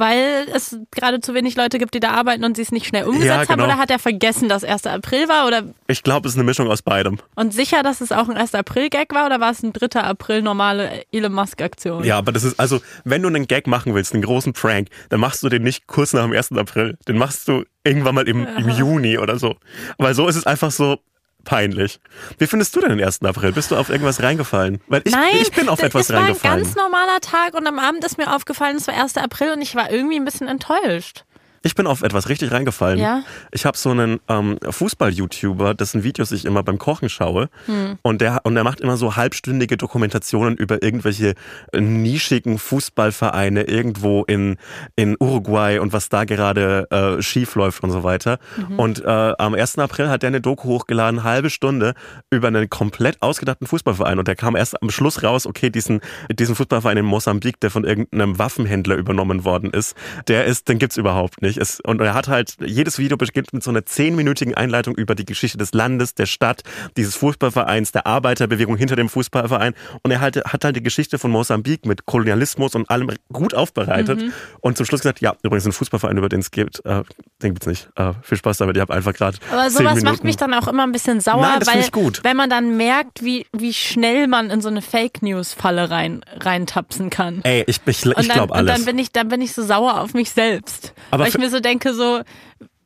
[0.00, 3.04] Weil es gerade zu wenig Leute gibt, die da arbeiten und sie es nicht schnell
[3.04, 3.50] umgesetzt genau.
[3.50, 3.70] haben?
[3.70, 4.86] Oder hat er vergessen, dass 1.
[4.86, 5.46] April war?
[5.46, 7.18] Oder Ich glaube, es ist eine Mischung aus beidem.
[7.34, 8.54] und sicher, dass es auch ein 1.
[8.54, 9.26] April-Gag war?
[9.26, 10.00] Oder war es ein 3.
[10.00, 12.02] April normale Elon Musk-Aktion?
[12.04, 15.20] Ja, aber das ist, also, wenn du einen Gag machen willst, einen großen Prank, dann
[15.20, 16.52] machst du den nicht kurz nach dem 1.
[16.52, 16.96] April.
[17.06, 19.56] Den machst du irgendwann mal im, im Juni oder so.
[19.98, 20.98] Weil so ist es einfach so
[21.44, 22.00] peinlich.
[22.38, 23.22] Wie findest du denn den 1.
[23.22, 23.52] April?
[23.52, 24.80] Bist du auf irgendwas reingefallen?
[24.88, 26.62] Weil ich, Nein, ich bin auf etwas es war ein reingefallen.
[26.62, 29.16] ganz normaler Tag und am Abend ist mir aufgefallen, es war 1.
[29.16, 31.24] April und ich war irgendwie ein bisschen enttäuscht.
[31.62, 32.98] Ich bin auf etwas richtig reingefallen.
[32.98, 33.22] Ja?
[33.52, 37.50] Ich habe so einen ähm, Fußball-YouTuber, dessen Videos ich immer beim Kochen schaue.
[37.66, 37.98] Hm.
[38.00, 41.34] Und, der, und der macht immer so halbstündige Dokumentationen über irgendwelche
[41.72, 44.56] äh, nischigen Fußballvereine irgendwo in,
[44.96, 48.38] in Uruguay und was da gerade äh, schief läuft und so weiter.
[48.56, 48.78] Mhm.
[48.78, 49.78] Und äh, am 1.
[49.80, 51.92] April hat der eine Doku hochgeladen, halbe Stunde,
[52.30, 54.18] über einen komplett ausgedachten Fußballverein.
[54.18, 56.00] Und der kam erst am Schluss raus, okay, diesen,
[56.32, 59.94] diesen Fußballverein in Mosambik, der von irgendeinem Waffenhändler übernommen worden ist,
[60.26, 61.49] der ist, den gibt's überhaupt nicht.
[61.58, 65.24] Es, und er hat halt, jedes Video beginnt mit so einer zehnminütigen Einleitung über die
[65.24, 66.62] Geschichte des Landes, der Stadt,
[66.96, 69.74] dieses Fußballvereins, der Arbeiterbewegung hinter dem Fußballverein.
[70.02, 74.20] Und er halt, hat halt die Geschichte von Mosambik mit Kolonialismus und allem gut aufbereitet.
[74.20, 74.32] Mhm.
[74.60, 77.02] Und zum Schluss gesagt, ja, übrigens ein Fußballverein, über den es gibt, äh,
[77.42, 77.88] den gibt's nicht.
[77.96, 80.84] Äh, viel Spaß damit, ihr habt einfach gerade Aber sowas macht mich dann auch immer
[80.84, 81.90] ein bisschen sauer, Nein, weil
[82.22, 86.22] wenn man dann merkt, wie, wie schnell man in so eine Fake News Falle rein
[86.40, 87.40] reintapsen kann.
[87.42, 88.74] Ey, ich, ich, und ich glaube und alles.
[88.74, 91.50] dann bin ich dann bin ich so sauer auf mich selbst, Aber weil ich mir
[91.50, 92.22] so denke so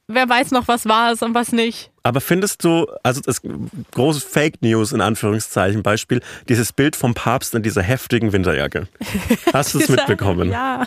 [0.06, 1.90] wer weiß noch was wahr ist und was nicht.
[2.02, 3.40] Aber findest du, also das
[3.92, 8.88] große Fake News in Anführungszeichen, Beispiel, dieses Bild vom Papst in dieser heftigen Winterjacke.
[9.52, 10.50] Hast du es mitbekommen?
[10.50, 10.86] Ja.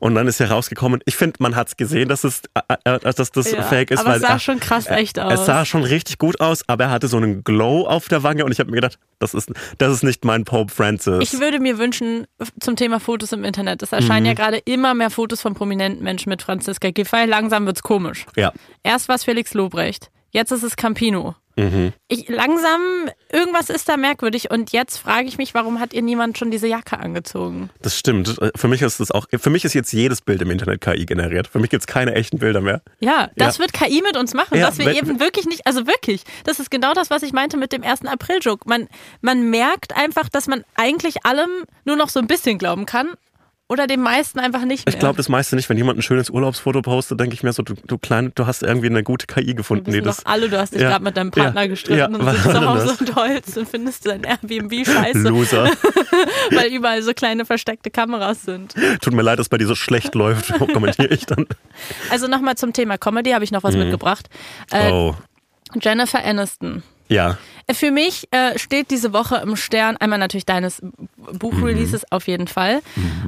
[0.00, 3.30] Und dann ist herausgekommen, ich finde, man hat es gesehen, dass, es, äh, äh, dass
[3.32, 4.00] das Ja, Fake ist.
[4.00, 5.32] aber es sah äh, schon krass echt aus.
[5.40, 8.44] Es sah schon richtig gut aus, aber er hatte so einen Glow auf der Wange
[8.44, 11.18] und ich habe mir gedacht, das ist, das ist nicht mein Pope Francis.
[11.32, 12.26] Ich würde mir wünschen,
[12.60, 14.26] zum Thema Fotos im Internet, es erscheinen Mhm.
[14.26, 17.24] ja gerade immer mehr Fotos von prominenten Menschen mit Franziska Giffey.
[17.26, 18.26] Langsam wird's komisch.
[18.36, 18.52] ja.
[18.82, 21.34] Erst war es Felix Lobrecht, jetzt ist es Campino.
[21.56, 21.92] Mhm.
[22.06, 22.80] Ich, langsam,
[23.32, 26.68] irgendwas ist da merkwürdig und jetzt frage ich mich, warum hat ihr niemand schon diese
[26.68, 27.68] Jacke angezogen?
[27.82, 28.36] Das stimmt.
[28.54, 31.48] Für mich ist das auch, für mich ist jetzt jedes Bild im Internet KI generiert.
[31.48, 32.80] Für mich gibt's keine echten Bilder mehr.
[33.00, 33.62] Ja, das Ja.
[33.62, 36.60] wird KI mit uns machen, Ja, dass wir wenn- eben wirklich nicht, also wirklich, das
[36.60, 38.06] ist genau das, was ich meinte mit dem 1.
[38.06, 38.68] April-Joke.
[38.68, 38.86] Man,
[39.20, 41.50] man merkt einfach, dass man eigentlich allem
[41.84, 43.08] nur noch so ein bisschen glauben kann
[43.68, 44.94] oder dem meisten einfach nicht mehr.
[44.94, 45.68] Ich glaube das meiste nicht.
[45.68, 48.62] Wenn jemand ein schönes Urlaubsfoto postet, denke ich mir so, du, du klein, du hast
[48.62, 49.86] irgendwie eine gute KI Wir gefunden.
[49.86, 50.88] wissen die das, alle, du hast dich Ja.
[50.90, 51.66] gerade mit deinem Partner Ja.
[51.68, 55.70] gestritten Ja, und sitzt zu Hause und heulst und findest dein Airbnb scheiße, Loser.
[56.52, 58.74] weil überall so kleine versteckte Kameras sind.
[59.00, 61.46] Tut mir leid, dass bei dir so schlecht läuft, kommentiere ich dann.
[62.10, 64.28] Also nochmal zum Thema Comedy habe ich noch was mitgebracht.
[64.70, 65.14] Äh, Oh.
[65.80, 66.82] Jennifer Aniston.
[67.08, 67.36] Ja.
[67.70, 70.80] Für mich äh, steht diese Woche im Stern einmal natürlich deines
[71.32, 72.80] Buchreleases auf jeden Fall.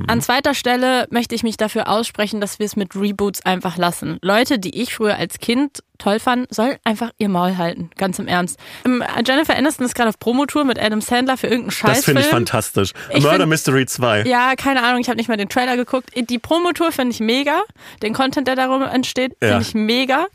[0.07, 4.19] An zweiter Stelle möchte ich mich dafür aussprechen, dass wir es mit Reboots einfach lassen.
[4.23, 7.91] Leute, die ich früher als Kind toll fand, sollen einfach ihr Maul halten.
[7.99, 8.59] Ganz im Ernst.
[8.87, 11.95] Ähm, Jennifer Aniston ist gerade auf Promotour mit Adam Sandler für irgendeinen Scheißfilm.
[11.97, 12.93] Das finde ich fantastisch.
[13.11, 14.23] Ich Murder find- Mystery 2.
[14.23, 16.09] Ja, keine Ahnung, ich habe nicht mal den Trailer geguckt.
[16.17, 17.61] Die Promotour finde ich mega.
[18.03, 19.61] Den Content, der darum entsteht, finde Ja.
[19.61, 20.29] ich mega.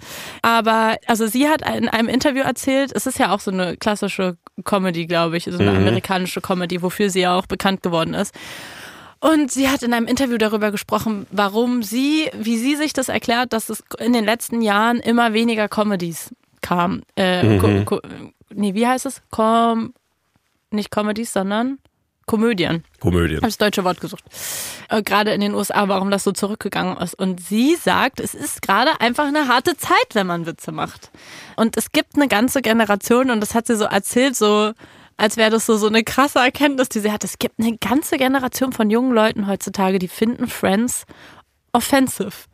[0.44, 3.95] Aber also sie hat in einem Interview erzählt, es ist ja auch so eine klassische
[4.64, 8.34] Comedy, glaube ich, so eine amerikanische Comedy, wofür sie ja auch bekannt geworden ist.
[9.20, 13.54] Und sie hat in einem Interview darüber gesprochen, warum sie, wie sie sich das erklärt,
[13.54, 17.02] dass es in den letzten Jahren immer weniger Comedies kam.
[17.16, 18.02] Äh, ko,
[18.54, 19.22] nee, wie heißt es?
[19.32, 19.94] Com,
[20.70, 21.80] nicht Comedies, sondern
[22.26, 22.84] Komödien.
[23.00, 23.38] Komödien.
[23.38, 24.24] habe das deutsche Wort gesucht.
[24.90, 27.14] Äh, gerade in den USA, warum das so zurückgegangen ist.
[27.14, 31.12] Und sie sagt, es ist gerade einfach eine harte Zeit, wenn man Witze macht.
[31.56, 34.74] Und es gibt eine ganze Generation, und das hat sie so erzählt, so
[35.18, 37.24] als wäre das so, so eine krasse Erkenntnis, die sie hat.
[37.24, 41.06] Es gibt eine ganze Generation von jungen Leuten heutzutage, die finden Friends
[41.72, 42.48] offensive.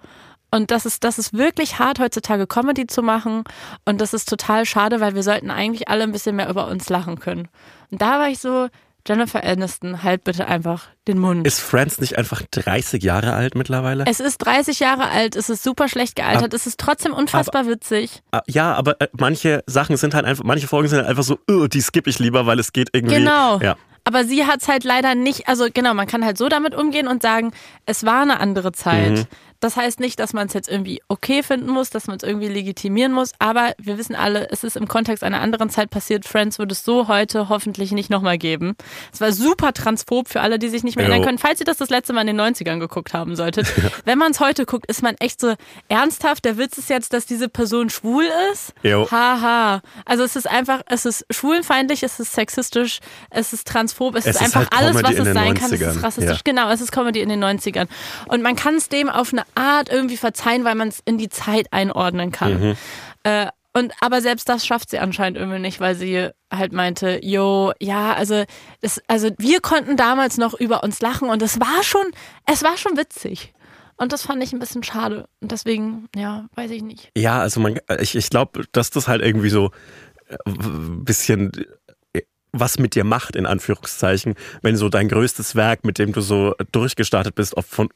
[0.51, 3.45] Und das ist, das ist wirklich hart, heutzutage Comedy zu machen.
[3.85, 6.89] Und das ist total schade, weil wir sollten eigentlich alle ein bisschen mehr über uns
[6.89, 7.47] lachen können.
[7.89, 8.67] Und da war ich so,
[9.07, 11.45] Jennifer Aniston, halt bitte einfach den Mund.
[11.47, 14.03] Ist Friends nicht einfach 30 Jahre alt mittlerweile?
[14.07, 18.21] es ist 30 Jahre alt, es ist super schlecht gealtert, es ist trotzdem unfassbar witzig.
[18.31, 21.39] Ah, Ja, aber äh, manche Sachen sind halt einfach, manche Folgen sind halt einfach so,
[21.49, 23.15] "Ugh, die skippe ich lieber, weil es geht irgendwie.
[23.15, 23.59] Genau.
[23.59, 23.75] Ja.
[24.03, 27.21] Aber sie hat's halt leider nicht, also genau, man kann halt so damit umgehen und
[27.21, 27.51] sagen,
[27.85, 29.11] es war eine andere Zeit.
[29.11, 29.25] Mhm.
[29.61, 32.47] Das heißt nicht, dass man es jetzt irgendwie okay finden muss, dass man es irgendwie
[32.47, 36.25] legitimieren muss, aber wir wissen alle, es ist im Kontext einer anderen Zeit passiert.
[36.25, 38.75] Friends wird es so heute hoffentlich nicht nochmal geben.
[39.13, 41.37] Es war super transphob für alle, die sich nicht mehr erinnern können.
[41.37, 43.71] Falls ihr das das letzte Mal in den 90ern geguckt haben solltet.
[44.05, 45.53] Wenn man es heute guckt, ist man echt so
[45.87, 46.43] ernsthaft.
[46.43, 48.73] Der Witz ist jetzt, dass diese Person schwul ist.
[49.11, 49.81] Haha.
[50.05, 54.35] Also es ist einfach, es ist schwulenfeindlich, es ist sexistisch, es ist transphob, es, Es
[54.35, 55.71] ist ist einfach halt alles, was Comedy es sein kann.
[55.71, 55.91] Es 90ern.
[55.91, 56.37] ist rassistisch.
[56.37, 56.41] Ja.
[56.43, 57.87] Genau, es ist Comedy in den 90ern.
[58.27, 61.29] Und man kann es dem auf eine Art irgendwie verzeihen, weil man es in die
[61.29, 62.59] Zeit einordnen kann.
[62.59, 62.75] Mhm.
[63.23, 67.71] Äh, und aber selbst das schafft sie anscheinend irgendwie nicht, weil sie halt meinte, jo,
[67.79, 68.43] ja, also
[68.81, 72.05] das, also wir konnten damals noch über uns lachen und es war schon,
[72.45, 73.53] es war schon witzig.
[73.95, 75.27] Und das fand ich ein bisschen schade.
[75.41, 77.11] Und deswegen, ja, weiß ich nicht.
[77.15, 79.69] Ja, also man, ich, ich glaube, dass das halt irgendwie so
[80.45, 81.65] ein bisschen äh,
[82.53, 86.55] was mit dir macht, in Anführungszeichen, wenn so dein größtes Werk, mit dem du so
[86.71, 87.89] durchgestartet bist, von,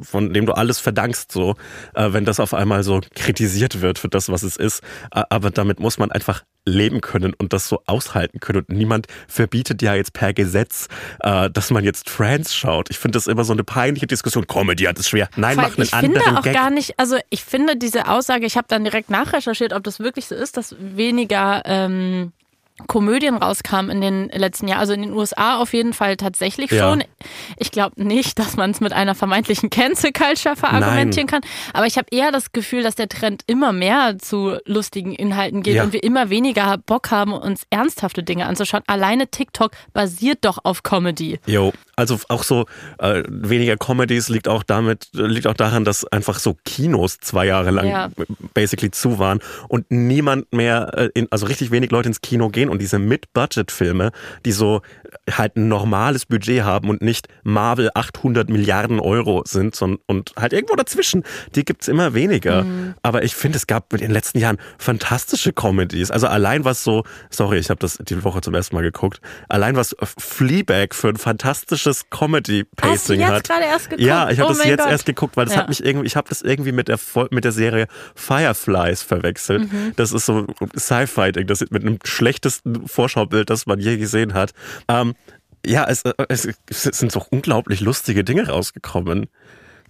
[0.00, 1.54] von dem du alles verdankst, so,
[1.94, 4.82] äh, wenn das auf einmal so kritisiert wird für das, was es ist.
[5.10, 8.64] Aber damit muss man einfach leben können und das so aushalten können.
[8.68, 10.88] Und niemand verbietet ja jetzt per Gesetz,
[11.20, 12.90] äh, dass man jetzt Friends schaut.
[12.90, 14.46] Ich finde das immer so eine peinliche Diskussion.
[14.46, 15.28] Comedy hat es schwer.
[15.36, 16.54] Nein, mach einen ich anderen finde auch Gag.
[16.54, 20.26] gar nicht, also ich finde diese Aussage, ich habe dann direkt nachrecherchiert, ob das wirklich
[20.26, 22.32] so ist, dass weniger ähm,
[22.86, 24.80] Komödien rauskamen in den letzten Jahren.
[24.80, 26.90] Also in den USA auf jeden Fall tatsächlich Ja.
[26.90, 27.04] schon.
[27.56, 31.40] Ich glaube nicht, dass man es mit einer vermeintlichen Cancel Culture verargumentieren kann.
[31.72, 35.74] Aber ich habe eher das Gefühl, dass der Trend immer mehr zu lustigen Inhalten geht
[35.74, 35.82] Ja.
[35.82, 38.82] und wir immer weniger Bock haben, uns ernsthafte Dinge anzuschauen.
[38.86, 41.40] Alleine TikTok basiert doch auf Comedy.
[41.46, 42.66] Jo, also auch so
[42.98, 47.70] äh, weniger Comedies liegt auch damit, liegt auch daran, dass einfach so Kinos zwei Jahre
[47.70, 48.08] lang Ja.
[48.54, 52.67] basically zu waren und niemand mehr, äh, in, also richtig wenig Leute ins Kino gehen
[52.68, 54.12] und diese Mid-Budget-Filme,
[54.44, 54.82] die so
[55.36, 60.52] halt ein normales Budget haben und nicht Marvel 800 Milliarden Euro sind sondern, und halt
[60.52, 62.64] irgendwo dazwischen, die gibt's immer weniger.
[63.02, 66.10] Aber ich finde, es gab in den letzten Jahren fantastische Comedies.
[66.10, 69.76] Also allein was so, sorry, ich habe das die Woche zum ersten Mal geguckt, allein
[69.76, 73.44] was Fleabag für ein fantastisches Comedy-Pacing Hast du jetzt hat.
[73.48, 74.06] gerade erst geguckt?
[74.06, 74.90] Ja, ich habe Oh das jetzt Gott.
[74.90, 75.60] erst geguckt, weil das Ja.
[75.60, 76.98] hat mich irgendwie, ich habe das irgendwie mit der
[77.30, 79.72] mit der Serie Fireflies verwechselt.
[79.72, 79.92] Mhm.
[79.96, 84.52] Das ist so Sci-Fi-Ding, das mit einem schlechtesten Vorschaubild, das man je gesehen hat.
[84.88, 85.14] Ähm,
[85.66, 89.26] ja, es, äh, es, es sind so unglaublich lustige Dinge rausgekommen.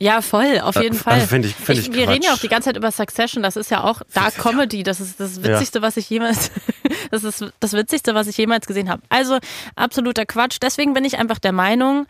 [0.00, 1.14] Ja, voll, auf jeden Äh, Fall.
[1.14, 2.36] also find ich- find ich wir reden ja Quatsch.
[2.36, 5.42] auch die ganze Zeit über Succession, das ist ja auch Dark Comedy, das ist das
[5.42, 6.52] Witzigste, was ich jemals,
[7.10, 9.02] das ist das Witzigste, was ich jemals gesehen habe.
[9.08, 9.38] Also
[9.74, 10.58] absoluter Quatsch.
[10.62, 12.06] Deswegen bin ich einfach der Meinung,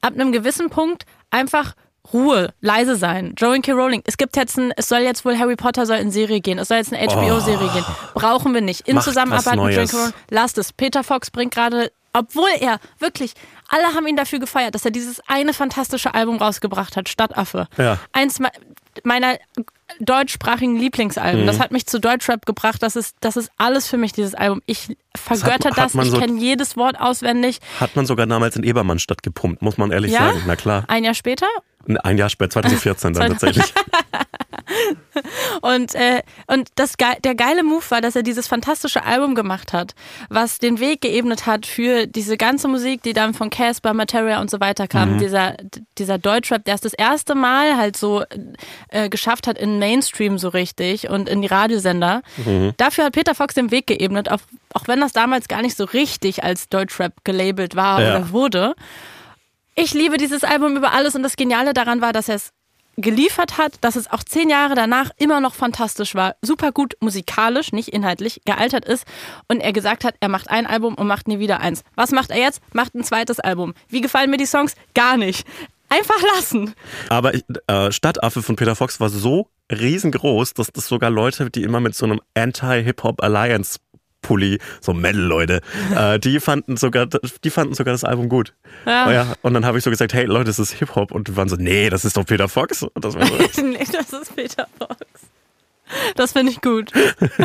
[0.00, 1.74] ab einem gewissen Punkt einfach
[2.12, 3.34] Ruhe, leise sein.
[3.38, 3.70] Joan K.
[3.70, 6.58] Rowling, es gibt jetzt ein, es soll jetzt wohl Harry Potter soll in Serie gehen,
[6.58, 7.84] es soll jetzt eine HBO-Serie gehen.
[8.14, 8.88] Brauchen wir nicht.
[8.88, 9.86] In Macht Zusammenarbeit mit Joan.
[9.86, 9.96] K.
[9.96, 10.12] Rowling.
[10.28, 10.72] Lasst es.
[10.72, 13.32] Peter Fox bringt gerade, obwohl er wirklich,
[13.68, 17.68] alle haben ihn dafür gefeiert, dass er dieses eine fantastische Album rausgebracht hat, Stadtaffe.
[17.78, 17.98] Ja.
[18.12, 18.50] Eins me-
[19.04, 19.38] meiner
[20.00, 21.42] deutschsprachigen Lieblingsalben.
[21.42, 21.46] Mhm.
[21.46, 22.82] Das hat mich zu Deutschrap gebracht.
[22.82, 24.60] Das ist, das ist alles für mich, dieses Album.
[24.66, 25.94] Ich vergötter hat das.
[25.94, 27.58] man Ich so- kenne jedes Wort auswendig.
[27.80, 30.20] Hat man sogar damals in Ebermannstadt gepumpt, muss man ehrlich Ja?
[30.20, 30.42] sagen.
[30.46, 30.84] Na klar.
[30.88, 31.46] Ein Jahr später.
[32.04, 33.72] Ein Jahr später, 2014 dann tatsächlich.
[35.60, 39.94] Und, äh, und das, der geile Move war, dass er dieses fantastische Album gemacht hat,
[40.28, 44.50] was den Weg geebnet hat für diese ganze Musik, die dann von Casper, Materia und
[44.50, 45.18] so weiter kam.
[45.18, 45.56] Dieser,
[45.98, 48.24] dieser Deutschrap, der es das erste Mal halt so
[48.88, 52.22] äh, geschafft hat in Mainstream so richtig und in die Radiosender.
[52.76, 54.40] Dafür hat Peter Fox den Weg geebnet, auch,
[54.74, 58.16] auch wenn das damals gar nicht so richtig als Deutschrap gelabelt war Ja.
[58.16, 58.74] oder wurde.
[59.74, 62.50] Ich liebe dieses Album über alles und das Geniale daran war, dass er es
[62.96, 67.72] geliefert hat, dass es auch zehn Jahre danach immer noch fantastisch war, super gut musikalisch,
[67.72, 69.04] nicht inhaltlich, gealtert ist
[69.48, 71.82] und er gesagt hat, er macht ein Album und macht nie wieder eins.
[71.94, 72.60] Was macht er jetzt?
[72.74, 73.74] Macht ein zweites Album.
[73.88, 74.74] Wie gefallen mir die Songs?
[74.94, 75.46] Gar nicht.
[75.88, 76.74] Einfach lassen.
[77.10, 81.80] Aber äh, Stadtaffe von Peter Fox war so riesengroß, dass das sogar Leute, die immer
[81.80, 83.78] mit so einem Anti-Hip-Hop Alliance
[84.22, 85.60] Pulli, so Metal-Leute,
[85.96, 87.06] äh, die fanden sogar,
[87.44, 88.54] die fanden sogar das Album gut.
[88.86, 89.08] Ja.
[89.08, 91.12] Oh ja, und dann habe ich so gesagt, hey Leute, das ist Hip-Hop.
[91.12, 92.82] Und die waren so, nee, das ist doch Peter Fox.
[92.82, 94.96] Und das war, so, nee, das ist Peter Fox.
[96.16, 96.90] Das finde ich gut.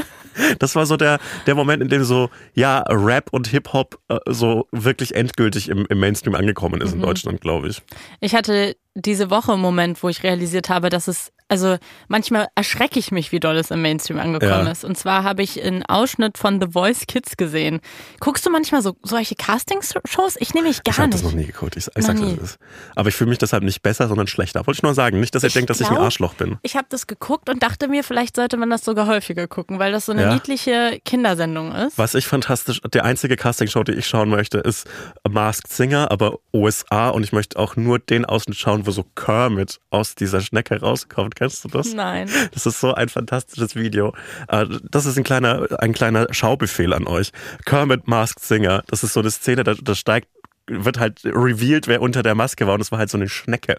[0.59, 4.67] das war so der, der Moment, in dem so, ja, Rap und Hip-Hop äh, so
[4.71, 7.81] wirklich endgültig im, im Mainstream angekommen ist in Deutschland, glaube ich.
[8.19, 12.97] Ich hatte diese Woche einen Moment, wo ich realisiert habe, dass es, also manchmal erschrecke
[12.99, 14.71] ich mich, wie doll es im Mainstream angekommen Ja.
[14.71, 14.83] ist.
[14.83, 17.79] Und zwar habe ich einen Ausschnitt von The Voice Kids gesehen.
[18.19, 20.35] Guckst du manchmal so solche Castingshows?
[20.39, 21.23] Ich nehme mich Ich gar habe nicht.
[21.23, 21.77] das noch nie geguckt.
[21.77, 22.59] Ich, ich was es ist.
[22.95, 24.65] Aber ich fühle mich deshalb nicht besser, sondern schlechter.
[24.65, 25.19] Wollte ich nur sagen.
[25.19, 26.57] Nicht, dass ihr Ich denkt, dass ich ein glaub- Arschloch bin.
[26.63, 29.91] Ich habe das geguckt und dachte mir, vielleicht sollte man das sogar häufiger gucken, weil
[29.91, 30.33] das so eine Ja.
[30.33, 31.97] niedliche Kindersendung ist.
[31.97, 34.87] Was ich fantastisch, der einzige Castingshow, die ich schauen möchte, ist
[35.29, 39.79] Masked Singer, aber USA und ich möchte auch nur den Ausschnitt schauen, wo so Kermit
[39.89, 41.35] aus dieser Schnecke rauskommt.
[41.35, 41.93] Kennst du das?
[41.93, 42.29] Nein.
[42.53, 44.15] Das ist so ein fantastisches Video.
[44.47, 47.31] Äh, Das ist ein kleiner, ein kleiner Schaubefehl an euch.
[47.65, 50.29] Kermit Masked Singer, das ist so eine Szene, da, da steigt,
[50.67, 53.77] wird halt revealed, wer unter der Maske war und es war halt so eine Schnecke.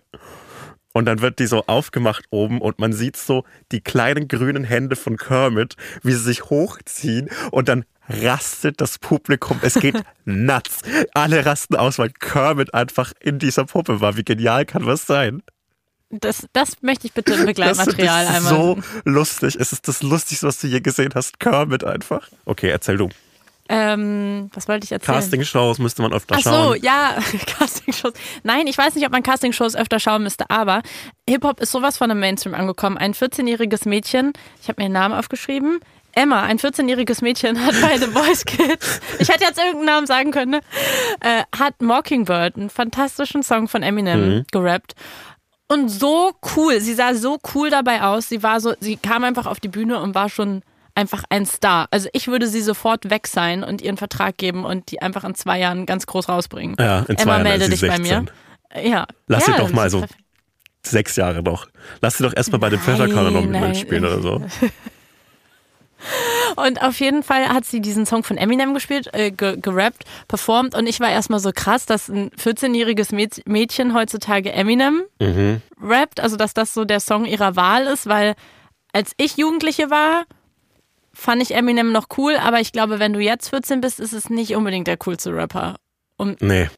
[0.99, 4.97] Und dann wird die so aufgemacht oben und man sieht so die kleinen grünen Hände
[4.97, 9.61] von Kermit, wie sie sich hochziehen und dann rastet das Publikum.
[9.63, 10.81] Es geht nuts.
[11.15, 14.17] Alle rasten aus, weil Kermit einfach in dieser Puppe war.
[14.17, 15.45] Wie genial kann was sein?
[16.11, 18.53] Das, das möchte ich bitte im Das Begleitmaterial ist einmal.
[18.53, 19.57] so lustig.
[19.57, 21.39] Es ist das Lustigste, was du je gesehen hast.
[21.39, 22.29] Kermit einfach.
[22.45, 23.09] Okay, erzähl du.
[23.69, 25.19] Ähm, was wollte ich erzählen?
[25.19, 26.79] Casting-Shows müsste man öfter Ach so, schauen.
[26.83, 27.19] ja,
[27.59, 28.15] Castingshows.
[28.43, 30.83] Nein, ich weiß nicht, ob man Castingshows öfter schauen müsste, aber
[31.29, 32.97] Hip-Hop ist sowas von im Mainstream angekommen.
[32.97, 35.81] Ein 14-jähriges Mädchen, ich habe mir den Namen aufgeschrieben,
[36.13, 40.31] Emma, ein 14-jähriges Mädchen, hat bei The Voice Kids, ich hätte jetzt irgendeinen Namen sagen
[40.31, 40.61] können, ne?
[41.21, 44.45] äh, hat Mockingbird, einen fantastischen Song von Eminem, mhm.
[44.51, 44.95] gerappt.
[45.71, 48.31] Und so cool, sie sah so cool dabei aus.
[48.31, 50.63] Sie war so, sie kam einfach auf die Bühne und war schon
[50.99, 51.87] einfach ein Star.
[51.93, 55.37] Also ich würde sie sofort weg sein und ihren Vertrag geben und die einfach in
[55.37, 56.75] zwei Jahren ganz groß rausbringen.
[56.79, 58.03] Ja, in zwei Emma, Jahren melde dich 16.
[58.03, 58.27] bei mir.
[58.83, 59.07] Ja.
[59.29, 60.05] Lass ja, sie doch mal so
[60.83, 61.69] sechs Jahre noch.
[62.01, 64.43] Lass sie doch erstmal bei dem Pfefferkorn noch mitspielen oder so.
[66.57, 70.87] Und auf jeden Fall hat sie diesen Song von Eminem gespielt, äh, gerappt, performt und
[70.87, 73.13] ich war erstmal so krass, dass ein 14-jähriges
[73.45, 75.61] Mädchen heutzutage Eminem mhm.
[75.83, 78.35] rappt, also dass das so der Song ihrer Wahl ist, weil
[78.93, 80.25] als ich Jugendliche war,
[81.19, 84.31] fand ich Eminem noch cool, aber ich glaube, wenn du jetzt 14 bist, ist es
[84.31, 85.77] nicht unbedingt der coolste Rapper.
[86.17, 86.69] Um, nee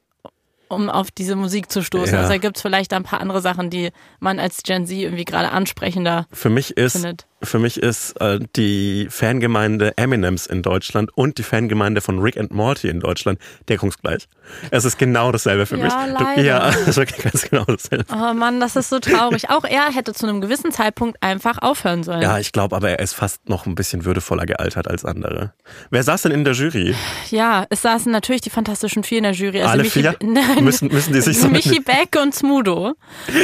[0.71, 2.15] um auf diese Musik zu stoßen.
[2.15, 2.21] Ja.
[2.21, 5.25] Also da gibt es vielleicht ein paar andere Sachen, die man als Gen Z irgendwie
[5.25, 7.27] gerade ansprechender Für mich ist, findet.
[7.43, 12.53] Für mich ist äh, die Fangemeinde Eminems in Deutschland und die Fangemeinde von Rick and
[12.53, 13.39] Morty in Deutschland
[13.69, 14.29] deckungsgleich.
[14.71, 15.93] Es ist genau dasselbe für ja, mich.
[16.19, 16.43] Leider.
[16.43, 18.05] Ja, es ist ganz genau dasselbe.
[18.13, 19.49] Oh Mann, das ist so traurig.
[19.49, 22.23] Auch er hätte zu einem gewissen Zeitpunkt einfach aufhören sollen.
[22.23, 25.55] Ja, ich glaube aber, er ist fast noch ein bisschen würdevoller gealtert als andere.
[25.91, 26.95] Wer saß denn in der Jury?
[27.31, 29.61] Ja, es saßen natürlich die Fantastischen Vier in der Jury.
[29.61, 30.17] Also Alle Michi, vier?
[30.23, 32.95] Nein, müssen, müssen die sich so Michi Beck und Smudo.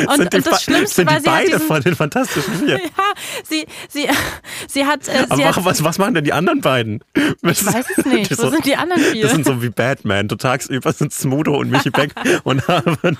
[0.08, 2.76] Und, und das Schlimmste sind die war, sie beide diesen, von den Fantastischen Vier?
[2.82, 3.04] ja,
[3.44, 4.08] sie, sie,
[4.68, 5.08] sie hat.
[5.08, 7.00] Äh, aber sie hat, was, was machen denn die anderen beiden?
[7.14, 8.30] Ich weiß es nicht.
[8.38, 9.22] Wo so, sind die anderen vier?
[9.22, 10.28] Das sind so wie Batman.
[10.28, 12.12] Du tagsüber sind Smudo und Michi Beck
[12.44, 12.62] und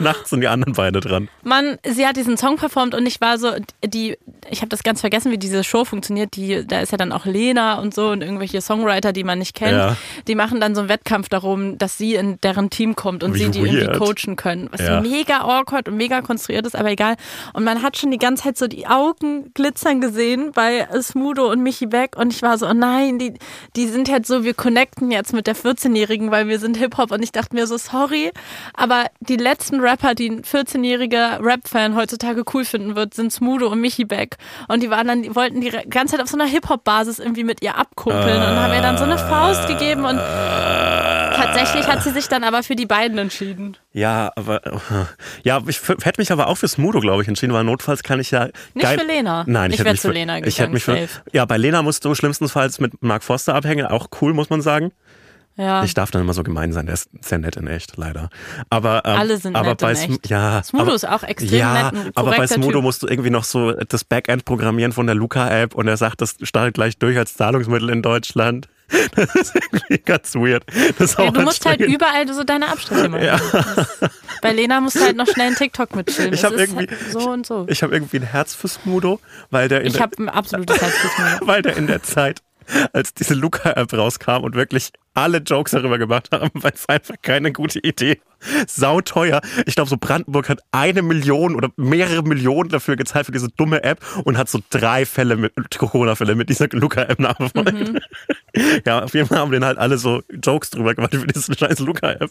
[0.01, 1.29] nachts sind die anderen beide dran.
[1.43, 3.53] Mann, sie hat diesen Song performt und ich war so,
[3.85, 4.17] die,
[4.51, 6.37] ich habe das ganz vergessen, wie diese Show funktioniert.
[6.37, 9.55] Die, da ist ja dann auch Lena und so und irgendwelche Songwriter, die man nicht
[9.55, 9.73] kennt.
[9.73, 9.97] Ja.
[10.27, 13.39] Die machen dann so einen Wettkampf darum, dass sie in deren Team kommt und wie
[13.45, 13.73] sie die weird.
[13.75, 14.69] irgendwie coachen können.
[14.73, 15.01] Was Ja.
[15.01, 17.17] mega awkward und mega konstruiert ist, aber egal.
[17.53, 21.63] Und man hat schon die ganze Zeit so die Augen glitzern gesehen bei Smudo und
[21.63, 23.35] Michi Beck und ich war so, oh nein, die,
[23.77, 27.23] die sind jetzt so, wir connecten jetzt mit der 14-Jährigen, weil wir sind Hip-Hop und
[27.23, 28.33] ich dachte mir so, sorry,
[28.75, 33.81] aber die letzten Rapper, die ein 14-jähriger Rap-Fan heutzutage cool finden wird, sind Smudo und
[33.81, 34.39] Michi Beck
[34.69, 37.63] und die waren dann, die wollten die ganze Zeit auf so einer Hip-Hop-Basis irgendwie mit
[37.63, 42.29] ihr abkuppeln und haben ihr dann so eine Faust gegeben und tatsächlich hat sie sich
[42.29, 43.77] dann aber für die beiden entschieden.
[43.97, 44.61] Ja, aber
[45.43, 48.31] ja, ich hätte mich aber auch für Smudo, glaube ich, entschieden, weil notfalls kann ich
[48.31, 49.45] ja Nicht für Lena.
[49.47, 50.49] Nein, ich, ich hätte wäre zu für, Lena gegangen.
[50.49, 54.09] ich hätte mich für, ja, bei Lena musst du schlimmstenfalls mit Mark Forster abhängen, auch
[54.21, 54.93] cool, muss man sagen.
[55.57, 55.83] Ja.
[55.83, 58.29] Ich darf dann immer so gemein sein, der ist sehr nett in echt, leider.
[58.69, 60.29] Aber ähm, Alle sind aber nett bei in echt.
[60.29, 62.83] ja, Smudo aber, ist auch extrem ja, nett, aber bei Smudo Typ.
[62.83, 66.37] musst du irgendwie noch so das Backend programmieren von der Luca-App und er sagt, das
[66.43, 68.69] startet gleich durch als Zahlungsmittel in Deutschland.
[69.17, 70.65] Das ist irgendwie ganz weird.
[71.19, 73.25] Ja, du musst halt überall so deine Abstriche machen.
[73.25, 73.41] Ja.
[74.43, 76.35] Bei Lena musst du halt noch schnell einen TikTok mitfilmen.
[76.35, 77.67] Ich Es hab ist irgendwie- halt so und so.
[77.69, 79.21] Ich habe irgendwie ein Herz für Smudo,
[79.51, 81.47] weil der in Ich habe ein absolutes Herz fürs Smudo.
[81.47, 82.43] weil der in der Zeit,
[82.93, 87.53] als diese Luca-App rauskam und wirklich alle Jokes darüber gemacht haben, weil es einfach keine
[87.53, 88.37] gute Idee war.
[88.69, 89.41] Sau teuer.
[89.65, 93.83] Ich glaube, so Brandenburg hat eine Million oder mehrere Millionen dafür gezahlt für diese dumme
[93.83, 97.73] App und hat so drei Fälle mit Corona-Fälle mit dieser Luca-App nachverfolgt.
[97.73, 97.99] Mhm.
[98.87, 101.79] Ja, auf jeden Fall haben den halt alle so Jokes drüber gemacht für diese scheiß
[101.81, 102.31] Luca-App.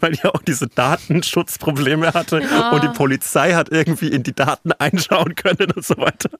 [0.00, 2.70] Weil die auch diese Datenschutzprobleme hatte Ja.
[2.70, 6.30] und die Polizei hat irgendwie in die Daten einschauen können und so weiter.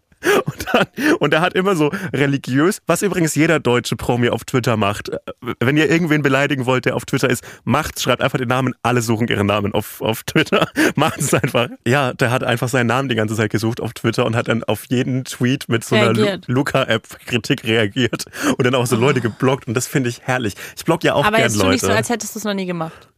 [0.46, 0.86] Und, dann,
[1.18, 5.10] und er hat immer so religiös, was übrigens jeder deutsche Promi auf Twitter macht.
[5.10, 5.18] Äh,
[5.76, 8.72] Wenn ihr irgendwen beleidigen wollt, der auf Twitter ist, macht's, schreibt einfach den Namen.
[8.82, 10.70] Alle suchen ihren Namen auf, auf Twitter.
[10.96, 11.68] Macht es einfach.
[11.86, 14.64] Ja, der hat einfach seinen Namen die ganze Zeit gesucht auf Twitter und hat dann
[14.64, 16.38] auf jeden Tweet mit so einer.
[16.46, 18.24] Luca-App-Kritik reagiert
[18.56, 19.68] und dann auch so Leute geblockt.
[19.68, 20.54] Und das finde ich herrlich.
[20.78, 21.72] Ich block ja auch Aber gern jetzt tu Leute.
[21.72, 23.10] nicht so, als hättest du es noch nie gemacht.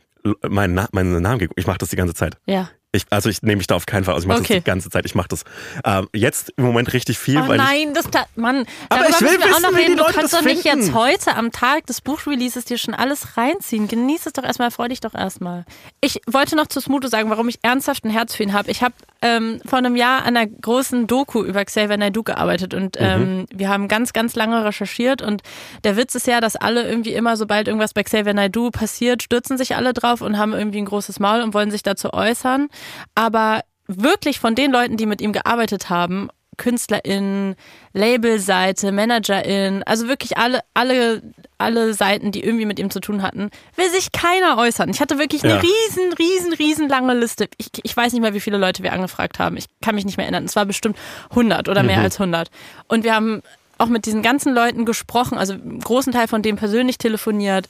[0.49, 2.39] meinen, Na meinen Namen, ich mache das die ganze Zeit.
[2.47, 2.71] Ja.
[2.91, 4.23] Ich, also ich nehme mich da auf keinen Fall aus.
[4.23, 4.55] Ich mache Okay.
[4.55, 5.05] das die ganze Zeit.
[5.05, 5.45] Ich mache das
[5.85, 8.65] ähm, jetzt im Moment richtig viel, Oh nein, das ta- Mann.
[8.89, 9.97] Aber darüber ich will wir auch wissen, noch wie die reden.
[9.99, 10.81] Du Leute kannst doch nicht finden.
[10.87, 13.89] jetzt heute am Tag des Buchreleases dir schon alles reinziehen.
[13.89, 15.67] Genieß es doch erstmal, freu dich doch erstmal.
[16.01, 18.71] Ich wollte noch zu Smudo sagen, warum ich ernsthaft ein Herz für ihn habe.
[18.71, 22.97] Ich habe ähm, vor einem Jahr an einer großen Doku über Xavier Naidoo gearbeitet und
[22.99, 25.43] ähm, wir haben ganz, ganz lange recherchiert und
[25.85, 29.59] der Witz ist ja, dass alle irgendwie immer, sobald irgendwas bei Xavier Naidoo passiert, stürzen
[29.59, 32.69] sich alle drauf und haben irgendwie ein großes Maul und wollen sich dazu äußern.
[33.15, 37.55] Aber wirklich von den Leuten, die mit ihm gearbeitet haben, KünstlerInnen,
[37.93, 41.23] Labelseite, ManagerInnen, also wirklich alle, alle,
[41.57, 44.91] alle Seiten, die irgendwie mit ihm zu tun hatten, will sich keiner äußern.
[44.91, 45.61] Ich hatte wirklich eine Ja.
[45.61, 47.49] riesen, riesen, riesen lange Liste.
[47.57, 49.57] Ich, ich weiß nicht mehr, wie viele Leute wir angefragt haben.
[49.57, 50.45] Ich kann mich nicht mehr erinnern.
[50.45, 50.97] Es war bestimmt
[51.31, 52.51] 100 oder mehr als 100.
[52.89, 53.43] Und wir haben
[53.79, 57.69] auch mit diesen ganzen Leuten gesprochen, also einen großen Teil von denen persönlich telefoniert,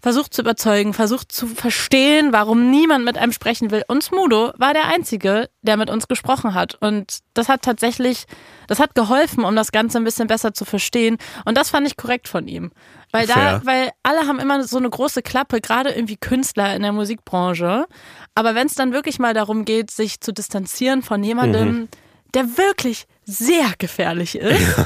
[0.00, 3.82] versucht zu überzeugen, versucht zu verstehen, warum niemand mit einem sprechen will.
[3.88, 6.76] Und Smudo war der Einzige, der mit uns gesprochen hat.
[6.80, 8.26] Und das hat tatsächlich,
[8.68, 11.18] das hat geholfen, um das Ganze ein bisschen besser zu verstehen.
[11.44, 12.70] Und das fand ich korrekt von ihm.
[13.10, 13.60] Weil da, Fair.
[13.64, 17.86] weil alle haben immer so eine große Klappe, gerade irgendwie Künstler in der Musikbranche.
[18.34, 21.88] Aber wenn es dann wirklich mal darum geht, sich zu distanzieren von jemandem,
[22.34, 24.76] der wirklich sehr gefährlich ist,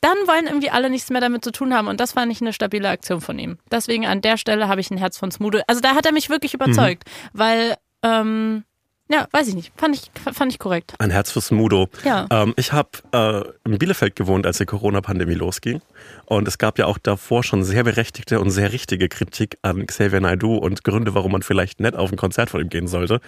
[0.00, 1.88] dann wollen irgendwie alle nichts mehr damit zu tun haben.
[1.88, 3.58] Und das fand ich eine stabile Aktion von ihm.
[3.70, 5.60] Deswegen an der Stelle habe ich ein Herz von Smudo.
[5.66, 8.64] Also da hat er mich wirklich überzeugt, weil, ähm,
[9.10, 10.94] ja, weiß ich nicht, fand ich, fand ich korrekt.
[10.98, 11.88] Ein Herz für Smudo.
[12.04, 12.26] Ja.
[12.30, 15.80] Ähm, ich habe äh, in Bielefeld gewohnt, als die Corona-Pandemie losging.
[16.26, 20.20] Und es gab ja auch davor schon sehr berechtigte und sehr richtige Kritik an Xavier
[20.20, 23.20] Naidoo und Gründe, warum man vielleicht nicht auf ein Konzert von ihm gehen sollte.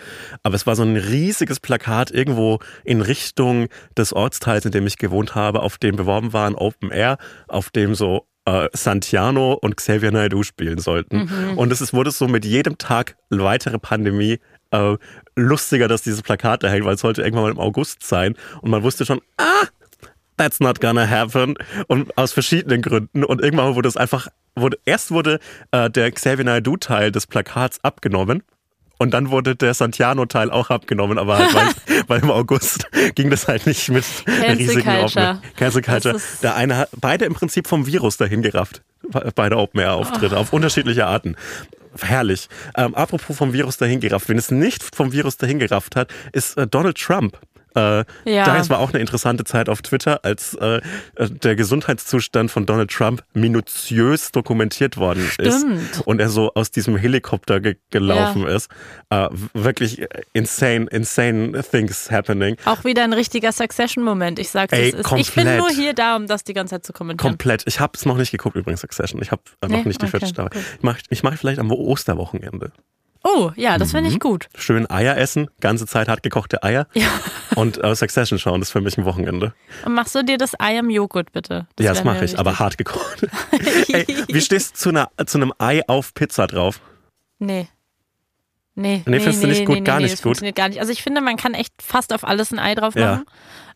[0.43, 4.99] Aber es war so ein riesiges Plakat irgendwo in Richtung des Ortsteils, in dem ich
[4.99, 7.17] gewohnt habe, auf dem beworben war ein Open Air,
[7.49, 11.31] auf dem so äh, Santiano und Xavier Naidoo spielen sollten.
[11.57, 14.39] Und es ist, wurde so mit jedem Tag weitere Pandemie
[14.71, 14.97] äh,
[15.37, 18.37] lustiger, dass dieses Plakat da hängt, weil es sollte irgendwann mal im August sein.
[18.61, 19.67] Und man wusste schon, ah,
[20.37, 21.55] that's not gonna happen.
[21.87, 23.25] Und aus verschiedenen Gründen.
[23.25, 25.39] Und irgendwann wurde es einfach, wurde, erst wurde
[25.71, 28.43] äh, der Xavier Naidoo-Teil des Plakats abgenommen.
[28.99, 33.49] Und dann wurde der Santiano-Teil auch abgenommen, aber halt, weil, weil im August ging das
[33.49, 34.89] halt nicht mit Cancel riesigen.
[34.89, 36.21] Open Cancel Culture.
[36.43, 38.83] Der eine hat beide im Prinzip vom Virus dahin gerafft.
[39.35, 41.35] Beide Open Air Auftritte auf unterschiedliche Arten.
[41.99, 42.49] Herrlich.
[42.77, 46.57] Ähm, apropos vom Virus dahin gerafft, wenn es nicht vom Virus dahin gerafft hat, ist
[46.57, 47.39] äh, Donald Trump.
[47.75, 48.45] Äh, Ja.
[48.45, 50.77] Da war auch eine interessante Zeit auf Twitter, als äh,
[51.17, 56.03] äh, der Gesundheitszustand von Donald Trump minutiös dokumentiert worden ist Stimmt.
[56.07, 58.71] und er so aus diesem Helikopter ge gelaufen ist.
[59.11, 62.57] Äh, wirklich insane, insane things happening.
[62.65, 64.39] Auch wieder ein richtiger Succession-Moment.
[64.39, 65.13] Ich sag's, Ey, es ist.
[65.17, 65.59] Ich bin komplett.
[65.59, 67.31] nur hier da, um das die ganze Zeit zu kommentieren.
[67.33, 67.63] Komplett.
[67.67, 69.21] Ich habe es noch nicht geguckt übrigens, Succession.
[69.23, 69.85] Ich habe äh, noch Nee?
[69.85, 70.61] nicht die Okay, vierte Staffel.
[70.77, 72.73] Ich mache ich mach vielleicht am Osterwochenende.
[73.23, 74.21] Oh, ja, das finde ich Mhm.
[74.21, 74.49] gut.
[74.57, 77.09] Schön Eier essen, ganze Zeit hart gekochte Eier Ja.
[77.55, 79.53] und äh, Succession schauen, das ist für mich ein Wochenende.
[79.85, 81.67] Und machst du dir das Ei im Joghurt, bitte?
[81.77, 83.27] Das ja, das mache ich, aber hart gekocht.
[83.93, 86.81] Ey, wie stehst du zu, einer, zu einem Ei auf Pizza drauf?
[87.39, 87.69] Nee.
[88.75, 89.77] Nee, Nee, findest du nicht gut?
[89.77, 90.29] nee, Gar nee, nicht das gut?
[90.31, 90.81] funktioniert gar nicht.
[90.81, 93.13] Also ich finde, man kann echt fast auf alles ein Ei drauf Ja.
[93.13, 93.25] machen.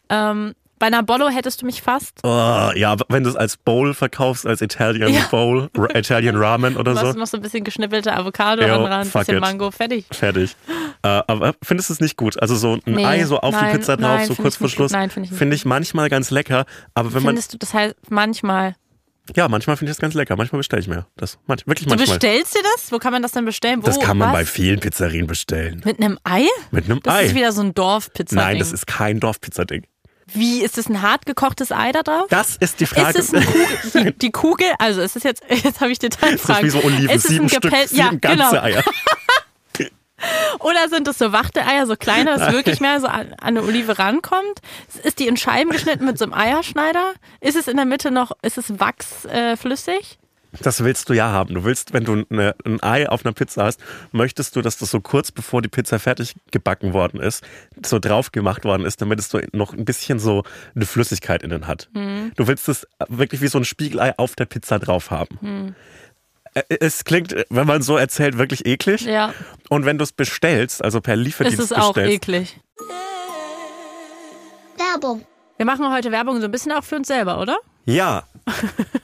[0.09, 0.55] Ähm,
[0.85, 2.19] bei einer Bollo hättest du mich fast.
[2.25, 2.29] Oh,
[2.75, 5.23] ja, wenn du es als Bowl verkaufst, als Italian Ja.
[5.31, 8.85] Bowl, Ra- Italian Ramen oder Du so, hast noch so ein bisschen geschnippelte Avocado Jo,
[8.87, 9.41] dran, ein bisschen it.
[9.41, 10.05] Mango, fertig.
[10.13, 10.55] fertig.
[11.03, 12.39] Äh, aber findest du es nicht gut?
[12.43, 14.69] Also so ein Nee, Ei so auf nein, die Pizza drauf, nein, so kurz vor.
[14.69, 16.67] Schluss, Nein, find ich nicht finde ich manchmal ganz lecker.
[16.93, 18.77] Aber wenn man, Findest du, das heißt manchmal.
[19.35, 20.37] ja, manchmal finde ich das ganz lecker.
[20.37, 21.39] Manchmal bestelle ich mir das.
[21.47, 22.19] Manch, wirklich Du manchmal.
[22.19, 22.93] bestellst dir das?
[22.93, 23.81] Wo kann man das denn bestellen?
[23.83, 24.35] Wo, Das kann man was?
[24.41, 25.81] bei vielen Pizzerien bestellen.
[25.83, 26.47] Mit einem Ei?
[26.73, 27.25] Mit einem Das Ei.
[27.25, 28.37] ist wieder so ein Dorfpizza.
[28.37, 29.87] Nein, das ist kein Dorfpizzading.
[30.33, 32.27] Wie, ist das ein hart gekochtes Ei da drauf?
[32.31, 33.19] Das ist die Frage.
[33.19, 36.09] Ist es eine Kugel, die, die Kugel, also ist es jetzt, jetzt habe ich das
[36.09, 36.65] ist Detailfragen.
[36.65, 38.63] wie so Oliven, ist es sieben ein Stück, sieben ja, ganze genau.
[38.63, 38.85] Eier.
[40.61, 43.99] Oder sind es so Wachteeier, so kleine, dass wirklich mehr so an, an eine Olive
[43.99, 44.61] rankommt?
[45.03, 47.15] Ist die in Scheiben geschnitten mit so einem Eierschneider?
[47.41, 50.19] Ist es in der Mitte noch, ist es wachsflüssig?
[50.61, 51.55] Das willst du ja haben.
[51.55, 53.81] Du willst, wenn du eine, ein Ei auf einer Pizza hast,
[54.13, 57.45] möchtest du, dass das so kurz bevor die Pizza fertig gebacken worden ist,
[57.85, 60.45] so drauf gemacht worden ist, damit es so noch ein bisschen so
[60.75, 61.89] eine Flüssigkeit innen hat.
[61.95, 62.33] Hm.
[62.37, 65.39] Du willst es wirklich wie so ein Spiegelei auf der Pizza drauf haben.
[65.41, 65.75] Hm.
[66.55, 69.03] Äh, Es klingt, wenn man so erzählt, wirklich eklig.
[69.03, 69.33] Ja,
[69.69, 72.61] Und wenn du es bestellst, also per ist Lieferdienst es auch bestellst, eklig.
[74.77, 75.25] Werbung.
[75.57, 77.59] Wir machen heute Werbung so ein bisschen auch für uns selber, oder?
[77.87, 78.25] ja.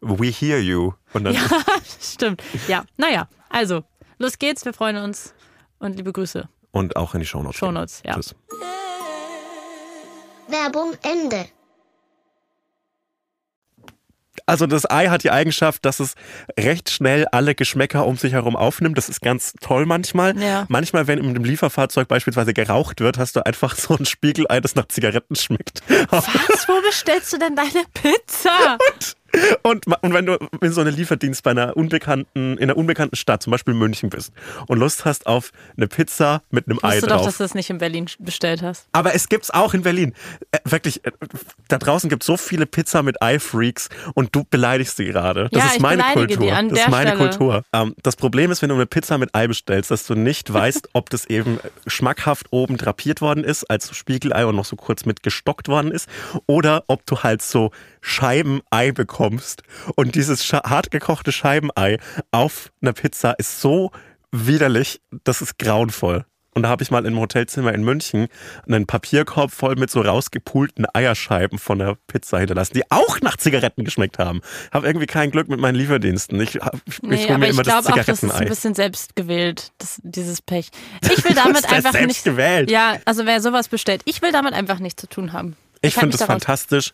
[0.00, 0.92] We hear you.
[1.12, 1.42] Und dann, Ja,
[2.00, 2.42] stimmt.
[2.68, 3.84] Ja, naja, also,
[4.18, 5.34] los geht's, wir freuen uns
[5.78, 6.48] und liebe Grüße.
[6.72, 7.56] und auch in die Shownotes.
[7.58, 8.14] Shownotes, ja.
[8.14, 8.34] Tschüss.
[10.48, 11.46] Werbung Ende.
[14.48, 16.14] Also das Ei hat die Eigenschaft, dass es
[16.60, 18.96] recht schnell alle Geschmäcker um sich herum aufnimmt.
[18.96, 20.38] Das ist ganz toll manchmal.
[20.40, 20.66] Ja.
[20.68, 24.76] Manchmal, wenn in einem Lieferfahrzeug beispielsweise geraucht wird, hast du einfach so ein Spiegelei, das
[24.76, 25.82] nach Zigaretten schmeckt.
[26.10, 26.26] Was?
[26.68, 28.78] Wo bestellst du denn deine Pizza?
[28.94, 29.16] Und,
[29.62, 29.84] und
[30.14, 33.74] wenn du in so einem Lieferdienst bei einer unbekannten, in einer unbekannten Stadt, zum Beispiel
[33.74, 34.32] München bist
[34.66, 37.18] und Lust hast auf eine Pizza mit einem Ei Weißt du drauf.
[37.20, 38.86] doch, dass du das nicht in Berlin bestellt hast.
[38.92, 40.14] Aber es gibt's auch in Berlin.
[40.52, 41.10] Äh, wirklich, äh,
[41.68, 45.48] da draußen gibt's so viele Pizza mit Ei-Freaks und du beleidigst sie gerade.
[45.52, 46.46] Das Ja, ist meine beleidige Kultur.
[46.46, 47.16] die an das ist meine.
[47.16, 47.62] Kultur.
[48.02, 51.10] Das Problem ist, wenn du eine Pizza mit Ei bestellst, dass du nicht weißt, ob
[51.10, 55.68] das eben schmackhaft oben drapiert worden ist, als Spiegelei und noch so kurz mit gestockt
[55.68, 56.08] worden ist,
[56.46, 57.70] oder ob du halt so
[58.06, 59.62] Scheibenei bekommst.
[59.96, 61.98] Und dieses hart gekochte Scheibenei
[62.30, 63.90] auf einer Pizza ist so
[64.30, 66.24] widerlich, das ist grauenvoll.
[66.54, 68.28] Und da habe ich mal im Hotelzimmer in München
[68.66, 73.84] einen Papierkorb voll mit so rausgepulten Eierscheiben von der Pizza hinterlassen, die auch nach Zigaretten
[73.84, 74.40] geschmeckt haben.
[74.72, 76.40] Habe irgendwie kein Glück mit meinen Lieferdiensten.
[76.40, 78.48] Ich, hab- ich Nee, hol aber mir ich immer das glaube auch, das ist ein
[78.48, 80.70] bisschen selbst gewählt, das, dieses Pech.
[81.02, 82.24] Ich will damit einfach nicht.
[82.24, 82.70] gewählt?
[82.70, 85.56] Ja, also wer sowas bestellt, ich will damit einfach nichts zu tun haben.
[85.82, 86.92] Ich halte finde es da fantastisch.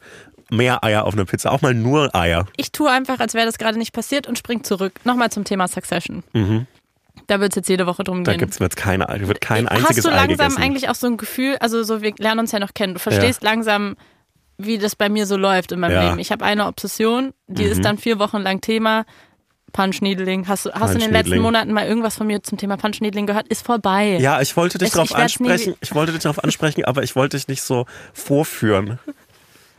[0.50, 2.46] Mehr Eier auf einer Pizza, auch mal nur Eier.
[2.56, 4.92] Ich tue einfach, als wäre das gerade nicht passiert und spring zurück.
[5.04, 6.22] Nochmal zum Thema Succession.
[7.26, 8.24] Da wird es jetzt jede Woche drum Mhm.
[8.24, 8.40] Da gehen.
[8.40, 11.16] gibt's jetzt keine, Ei- wird kein einziges Hast du Ei langsam eigentlich auch so ein
[11.16, 13.96] Gefühl, also so, wir lernen uns ja noch kennen, du verstehst langsam,
[14.58, 16.02] wie das bei mir so läuft in meinem Ja.
[16.02, 16.08] Mhm.
[16.08, 16.18] Leben.
[16.18, 19.04] Ich habe eine Obsession, die ist dann vier Wochen lang Thema.
[19.72, 20.46] Punch Needling.
[20.48, 21.42] Hast du, hast du in den letzten Punch-Needling.
[21.42, 23.48] Monaten mal irgendwas von mir zum Thema Punch Needling gehört?
[23.48, 24.18] Ist vorbei.
[24.20, 25.74] Ja, ich wollte dich Ich- darauf ansprechen.
[25.80, 28.98] Ich wollte dich darauf ansprechen, aber ich wollte dich nicht so vorführen.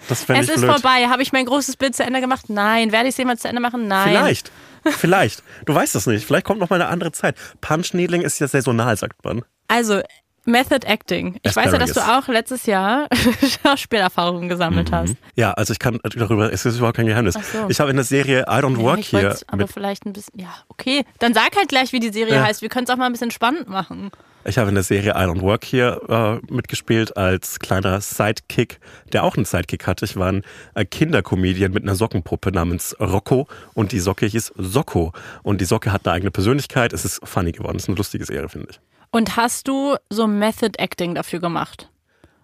[0.09, 0.71] Das es ist blöd.
[0.71, 1.07] vorbei.
[1.09, 2.49] Habe ich mein großes Bild zu Ende gemacht?
[2.49, 2.91] Nein.
[2.91, 3.87] Werde ich es jemals zu Ende machen?
[3.87, 4.09] Nein.
[4.09, 4.51] Vielleicht.
[4.85, 5.43] Vielleicht.
[5.65, 6.25] Du weißt es nicht.
[6.25, 7.37] Vielleicht kommt noch mal eine andere Zeit.
[7.61, 9.43] Punch Needling ist ja saisonal, sagt man.
[9.69, 10.01] Also,
[10.45, 11.37] Method Acting.
[11.43, 13.07] Ich weiß ja, dass du auch letztes Jahr
[13.63, 15.15] Schauspielerfahrungen gesammelt hast.
[15.35, 17.33] Ja, also ich kann darüber, es ist überhaupt kein Geheimnis.
[17.35, 17.69] So.
[17.69, 20.39] Ich habe in der Serie I Don't Ja, Work wollt's aber mit, vielleicht ein bisschen.
[20.39, 21.05] Ja, okay.
[21.19, 22.43] Dann sag halt gleich, wie die Serie Ja.
[22.43, 22.61] heißt.
[22.61, 24.11] Wir können es auch mal ein bisschen spannend machen.
[24.45, 28.79] ich habe in der Serie I Don't Work Here äh, mitgespielt als kleiner Sidekick,
[29.13, 30.03] der auch einen Sidekick hatte.
[30.05, 30.43] Ich war ein
[30.75, 35.13] äh, Kindercomedian mit einer Sockenpuppe namens Rocco und die Socke hieß Socko
[35.43, 36.91] und die Socke hat eine eigene Persönlichkeit.
[36.91, 37.77] Es ist funny geworden.
[37.77, 38.79] Es ist eine lustige Serie, finde ich.
[39.14, 41.89] Und hast du so Method Acting dafür gemacht?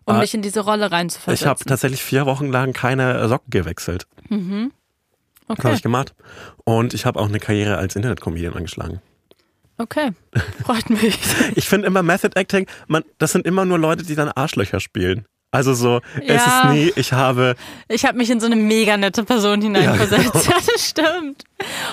[0.05, 1.47] Um Ah, dich in diese Rolle Ich reinzuversetzen?
[1.49, 4.07] habe tatsächlich vier Wochen lang keine Socken gewechselt.
[4.29, 4.71] Das habe
[5.47, 5.73] okay.
[5.73, 6.13] ich gemacht.
[6.63, 9.01] Und ich habe auch eine Karriere als Internetcomedian angeschlagen.
[9.79, 10.11] okay.
[10.63, 11.17] Freut mich.
[11.55, 15.25] Ich finde immer Method Acting, man, das sind immer nur Leute, die dann Arschlöcher spielen.
[15.51, 16.35] Also so, es Ja.
[16.69, 17.55] ist nie, ich habe,
[17.87, 20.23] Ich habe mich in so eine mega nette Person hineinversetzt.
[20.35, 20.61] Ja, Ja, genau.
[20.75, 21.43] das stimmt.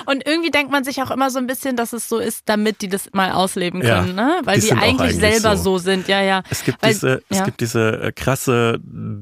[0.05, 2.81] Und irgendwie denkt man sich auch immer so ein bisschen, dass es so ist, damit
[2.83, 4.41] die das mal ausleben Ja, können, ne?
[4.43, 5.77] Weil die die, eigentlich, eigentlich selber so.
[5.79, 5.83] so.
[5.85, 6.43] sind, ja, ja.
[6.51, 7.45] es gibt Weil, diese, es ja.
[7.45, 8.79] gibt diese äh, krasse,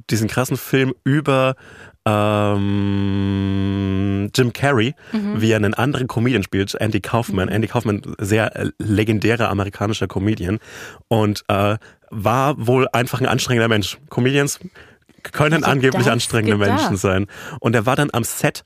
[0.10, 1.56] diesen krassen Film über
[2.96, 5.42] ähm, Jim Carrey, Mhm.
[5.42, 7.50] wie er einen anderen Comedian spielt, Andy Kaufman.
[7.50, 10.60] Andy Kaufman, sehr äh, legendärer amerikanischer Comedian
[11.08, 11.78] und äh,
[12.10, 13.98] war wohl einfach ein anstrengender Mensch.
[14.10, 14.60] Comedians
[15.32, 16.72] können angeblich anstrengende da.
[16.74, 17.28] Menschen sein.
[17.60, 18.64] Und er war dann am Set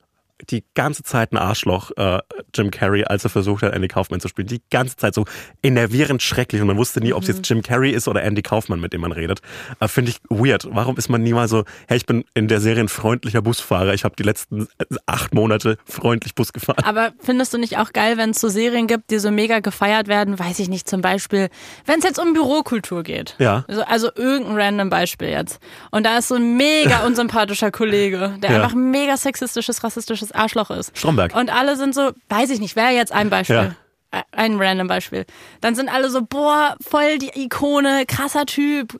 [0.50, 2.18] die ganze Zeit ein Arschloch, äh,
[2.54, 4.48] Jim Carrey, als er versucht hat, Andy Kaufman zu spielen.
[4.48, 5.24] Die ganze Zeit so
[5.62, 6.60] enervierend schrecklich.
[6.60, 7.34] Und man wusste nie, ob es Mhm.
[7.36, 9.40] jetzt Jim Carrey ist oder Andy Kaufman, mit dem man redet.
[9.80, 10.66] Äh, Finde ich weird.
[10.70, 13.94] Warum ist man nie mal so, hey, ich bin in der Serie ein freundlicher Busfahrer.
[13.94, 14.68] Ich habe die letzten
[15.06, 16.84] acht Monate freundlich Bus gefahren.
[16.84, 20.08] Aber findest du nicht auch geil, wenn es so Serien gibt, die so mega gefeiert
[20.08, 20.38] werden?
[20.38, 21.48] Weiß ich nicht, zum Beispiel,
[21.86, 23.34] wenn es jetzt um Bürokultur geht.
[23.38, 23.64] Ja.
[23.68, 25.60] Also, also irgendein random Beispiel jetzt.
[25.90, 28.56] Und da ist so ein mega unsympathischer Kollege, der Ja.
[28.62, 30.96] einfach ein mega sexistisches, rassistisches Arschloch ist.
[30.96, 31.34] Stromberg.
[31.34, 33.56] Und alle sind so, weiß ich nicht, wäre jetzt ein Beispiel.
[33.56, 33.74] Ja.
[34.12, 35.24] Ä- Ein random Beispiel.
[35.60, 38.98] Dann sind alle so, boah, voll die Ikone, krasser Typ,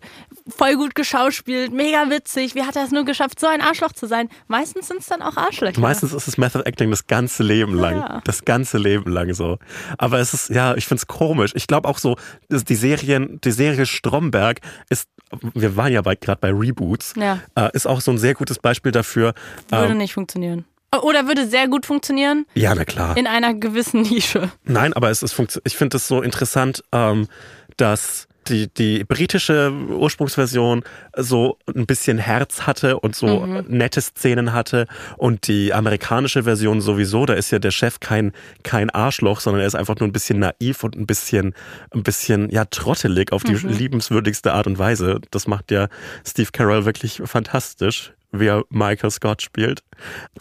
[0.48, 2.54] voll gut geschauspielt, mega witzig.
[2.54, 4.28] Wie hat er es nur geschafft, so ein Arschloch zu sein?
[4.46, 5.80] Meistens sind es dann auch Arschlöcher.
[5.80, 7.96] Meistens ist es Method Acting das ganze Leben lang.
[7.96, 8.20] Ja.
[8.22, 9.58] Das ganze Leben lang so.
[9.98, 11.50] Aber es ist, ja, ich find's komisch.
[11.56, 12.16] Ich glaube auch so,
[12.48, 14.60] dass die Serien, die Serie Stromberg
[14.90, 15.08] ist,
[15.54, 17.40] wir waren ja gerade bei Reboots, Ja.
[17.56, 19.34] äh, ist auch so ein sehr gutes Beispiel dafür.
[19.70, 20.66] Würde Ähm, nicht funktionieren.
[21.02, 23.16] Oder würde sehr gut funktionieren ja, na klar.
[23.16, 24.50] in einer gewissen Nische.
[24.64, 27.28] Nein, aber es ist ich finde es so interessant, ähm,
[27.76, 30.82] dass die, die britische Ursprungsversion
[31.16, 34.86] so ein bisschen Herz hatte und so nette Szenen hatte
[35.16, 38.32] und die amerikanische Version sowieso, da ist ja der Chef kein,
[38.62, 41.54] kein Arschloch, sondern er ist einfach nur ein bisschen naiv und ein bisschen,
[41.92, 45.20] ein bisschen, ja, trottelig auf die liebenswürdigste Art und Weise.
[45.30, 45.88] Das macht ja
[46.26, 49.82] Steve Carell wirklich fantastisch, wie er Michael Scott spielt.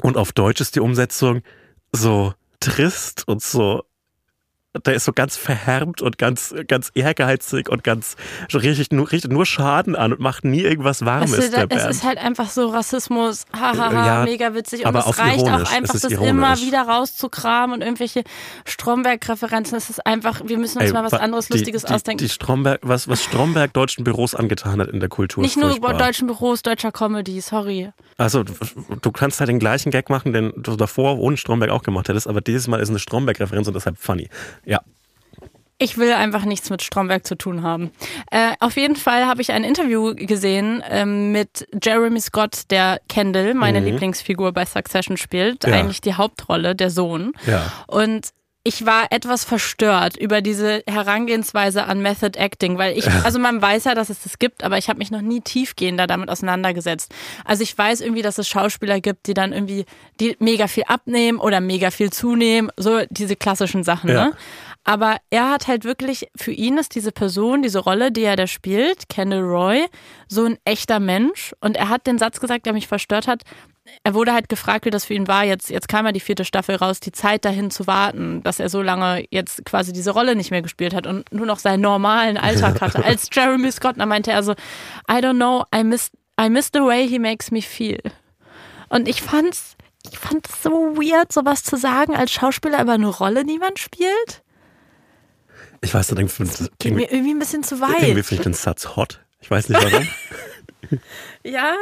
[0.01, 1.41] Und auf Deutsch ist die Umsetzung
[1.91, 3.83] so trist und so
[4.85, 8.15] der ist so ganz verhärmt und ganz, ganz ehrgeizig und ganz
[8.49, 11.31] so richtig nur, richtet nur Schaden an und macht nie irgendwas Warmes.
[11.37, 14.81] Weißt du, der es ist halt einfach so Rassismus, hahaha, Ja, mega witzig.
[14.81, 15.67] Und aber es reicht ironisch.
[15.67, 16.29] auch einfach, Es ist das ironisch.
[16.31, 18.23] immer wieder rauszukramen und irgendwelche
[18.65, 19.77] Stromberg-Referenzen.
[19.77, 22.23] Es ist einfach, wir müssen uns Ey, mal was wa- anderes die, Lustiges die, ausdenken.
[22.23, 25.41] Die Stromberg, was, was Stromberg deutschen Büros angetan hat in der Kultur.
[25.43, 25.91] Nicht ist nur furchtbar.
[25.95, 27.91] über deutschen Büros, deutscher Comedy, sorry.
[28.17, 28.53] Also, du,
[29.01, 32.27] du kannst halt den gleichen Gag machen, den du davor ohne Stromberg auch gemacht hättest,
[32.27, 34.29] aber dieses Mal ist eine Stromberg-Referenz und deshalb funny.
[34.69, 34.79] Ja.
[35.81, 37.91] Ich will einfach nichts mit Stromberg zu tun haben.
[38.31, 43.53] Äh, auf jeden Fall habe ich ein Interview gesehen ähm, mit Jeremy Scott, der Kendall,
[43.53, 45.71] meine Lieblingsfigur bei Succession spielt, Mhm.
[45.71, 45.79] Ja.
[45.79, 47.31] eigentlich die Hauptrolle, der Sohn.
[47.47, 47.71] Ja.
[47.87, 48.27] Und
[48.69, 53.85] ich war etwas verstört über diese Herangehensweise an Method Acting, weil ich, also man weiß
[53.85, 57.11] ja, dass es das gibt, aber ich habe mich noch nie tiefgehender damit auseinandergesetzt.
[57.45, 59.85] Also ich weiß irgendwie, dass es Schauspieler gibt, die dann irgendwie,
[60.19, 64.25] die mega viel abnehmen oder mega viel zunehmen, so diese klassischen Sachen, Ja.
[64.27, 64.33] ne?
[64.85, 68.47] Aber er hat halt wirklich, für ihn ist diese Person, diese Rolle, die er da
[68.47, 69.85] spielt, Kendall Roy,
[70.27, 71.53] so ein echter Mensch.
[71.59, 73.43] Und er hat den Satz gesagt, der mich verstört hat.
[74.03, 75.43] Er wurde halt gefragt, wie das für ihn war.
[75.43, 78.69] Jetzt, jetzt kam ja die vierte Staffel raus, die Zeit dahin zu warten, dass er
[78.69, 82.37] so lange jetzt quasi diese Rolle nicht mehr gespielt hat und nur noch seinen normalen
[82.37, 83.03] Alltag hatte.
[83.03, 84.53] Als Jeremy Scott, da meinte er so,
[85.09, 87.99] I don't know, I miss, I miss the way he makes me feel.
[88.89, 89.75] Und ich fand's,
[90.09, 93.75] ich fand es so weird, sowas zu sagen als Schauspieler über eine Rolle, die man
[93.77, 94.43] spielt.
[95.81, 96.43] Ich weiß irgendwie,
[96.79, 98.25] Geht mir irgendwie, irgendwie ein bisschen zu irgendwie weit.
[98.25, 99.19] finde ich den Satz hot.
[99.41, 100.07] Ich weiß nicht warum.
[101.43, 101.73] Ja?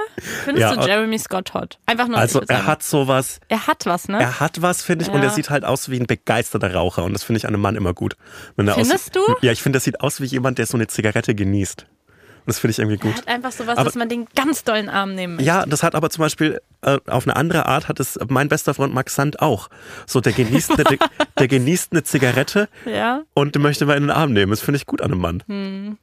[0.46, 1.80] Findest Ja, du Jeremy Scott hot?
[1.86, 2.18] Einfach nur.
[2.18, 4.20] Also er hat sowas, Er hat was, ne?
[4.20, 5.26] er hat was, finde ich, und Ja.
[5.26, 7.76] er sieht halt aus wie ein begeisterter Raucher und das finde ich an einem Mann
[7.76, 8.18] immer gut.
[8.56, 9.36] Wenn er Findest aus, du?
[9.46, 11.86] Ja, ich finde, das sieht aus wie jemand, der so eine Zigarette genießt.
[11.86, 13.18] Und das finde ich irgendwie er gut.
[13.18, 15.48] hat einfach sowas, Aber- dass man den ganz dollen Arm nehmen möchte.
[15.48, 18.74] Ja, das hat aber zum Beispiel äh, auf eine andere Art hat es mein bester
[18.74, 19.70] Freund Max Sand auch.
[20.06, 20.98] So, der genießt eine, der,
[21.40, 24.52] der genießt eine Zigarette Ja, und möchte man in den Arm nehmen.
[24.52, 25.44] Das finde ich gut an einem Mann.
[25.48, 25.98] Hm.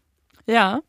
[0.46, 0.80] ja.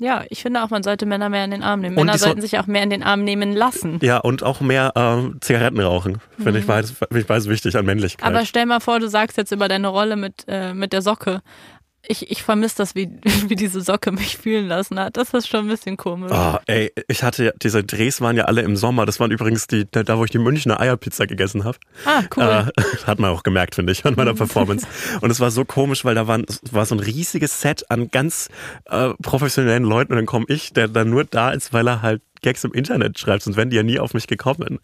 [0.00, 1.96] Ja, ich finde auch, man sollte Männer mehr in den Arm nehmen.
[1.96, 4.00] Und Männer so- sollten sich auch mehr in den Arm nehmen lassen.
[4.02, 6.18] Ja, und auch mehr ähm, Zigaretten rauchen.
[6.36, 8.26] Finde ich, beides, finde ich beides wichtig an Männlichkeit.
[8.26, 11.42] Aber stell mal vor, du sagst jetzt über deine Rolle mit, äh, mit der Socke.
[12.06, 13.08] Ich, ich vermisse das, wie,
[13.48, 15.16] wie diese Socke mich fühlen lassen hat.
[15.16, 16.30] Das ist schon ein bisschen komisch.
[16.34, 19.06] Oh, ey, ich hatte ja- diese Drehs waren ja alle im Sommer.
[19.06, 21.78] Das waren übrigens die, da, wo ich die Münchner Eierpizza gegessen habe.
[22.04, 22.42] Ah, cool.
[22.42, 24.86] Äh, hat man auch gemerkt, finde ich, an meiner Performance.
[25.20, 28.10] Und es war so komisch, weil da waren, es war so ein riesiges Set an
[28.10, 28.48] ganz
[28.86, 32.22] äh, professionellen Leuten und dann komme ich, der dann nur da ist, weil er halt
[32.42, 34.78] Gags im Internet schreibt, sonst wären die ja nie auf mich gekommen.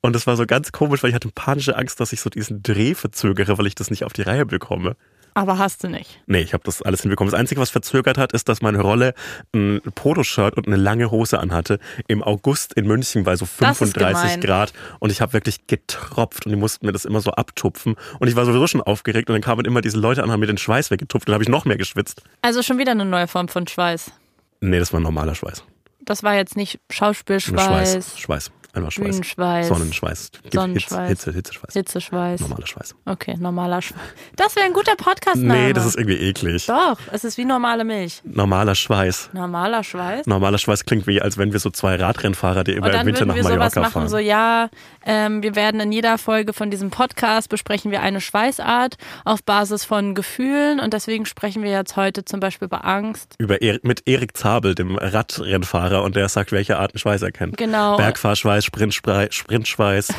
[0.00, 2.62] Und das war so ganz komisch, weil ich hatte panische Angst, dass ich so diesen
[2.62, 4.96] Dreh verzögere, weil ich das nicht auf die Reihe bekomme.
[5.34, 6.20] Aber hast du nicht.
[6.26, 7.30] Nee, ich habe das alles hinbekommen.
[7.30, 9.14] Das Einzige, was verzögert hat, ist, dass meine Rolle
[9.54, 13.94] ein Poloshirt und eine lange Hose anhatte im August in München bei so Das ist
[13.94, 14.40] 35 gemein.
[14.40, 18.28] Grad und ich habe wirklich getropft und die mussten mir das immer so abtupfen und
[18.28, 20.58] ich war sowieso schon aufgeregt und dann kamen immer diese Leute an, haben mir den
[20.58, 22.22] Schweiß weggetupft und dann habe ich noch mehr geschwitzt.
[22.42, 24.12] Also schon wieder eine neue Form von Schweiß.
[24.60, 25.64] Nee, das war ein normaler Schweiß.
[26.04, 28.18] Das war jetzt nicht Schauspielschweiß, Schweiß.
[28.18, 28.50] Schweiß.
[28.74, 29.04] Einfach Schweiß.
[29.06, 30.30] Bühnenschweiß, Sonnenschweiß.
[30.50, 31.08] Sonnenschweiß.
[31.08, 31.72] Hitze, Hitze, Hitzeschweiß.
[31.74, 32.40] Hitzeschweiß.
[32.40, 32.94] Normaler Schweiß.
[33.04, 34.00] Okay, normaler Schweiß.
[34.36, 35.60] Das wäre ein guter Podcast-Name.
[35.60, 36.66] Nee, das ist irgendwie eklig.
[36.66, 38.22] Doch, es ist wie normale Milch.
[38.24, 39.30] Normaler Schweiß.
[39.34, 40.26] Normaler Schweiß.
[40.26, 43.06] Normaler Schweiß klingt wie, als wenn wir so zwei Radrennfahrer, die immer Und im dann
[43.06, 44.08] Winter würden nach wir sowas Mallorca machen, fahren.
[44.08, 44.70] so ja,
[45.04, 49.84] ähm, wir werden in jeder Folge von diesem Podcast besprechen wir eine Schweißart auf Basis
[49.84, 53.34] von Gefühlen und deswegen sprechen wir jetzt heute zum Beispiel über Angst.
[53.38, 57.56] über er mit Erik Zabel, dem Radrennfahrer, und der sagt, welche Arten Schweiß er kennt.
[57.56, 57.96] Genau.
[57.96, 60.12] Bergfahrschweiß, Sprintschweiß, Sprintschweiß,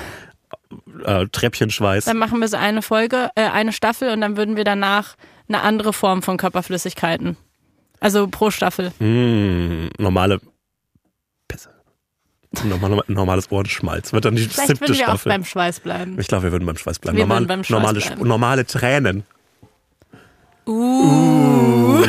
[1.06, 2.06] äh, Treppchenschweiß.
[2.06, 5.16] Dann machen wir so eine Folge, äh, eine Staffel und dann würden wir danach
[5.48, 7.38] eine andere Form von Körperflüssigkeiten.
[8.00, 8.92] Also pro Staffel.
[9.00, 10.40] Mm, normale
[11.48, 11.70] Pisse.
[12.64, 14.12] Normal, normales Ohrenschmalz.
[14.14, 15.32] Wird dann die Vielleicht siebte würden wir auch Staffel.
[15.32, 16.20] beim Schweiß bleiben.
[16.20, 17.18] ich glaube, wir würden beim Schweiß bleiben.
[17.18, 18.28] Wir Normal, beim Schweiß normale, bleiben.
[18.28, 19.24] Normale Tränen.
[20.66, 22.04] Uh.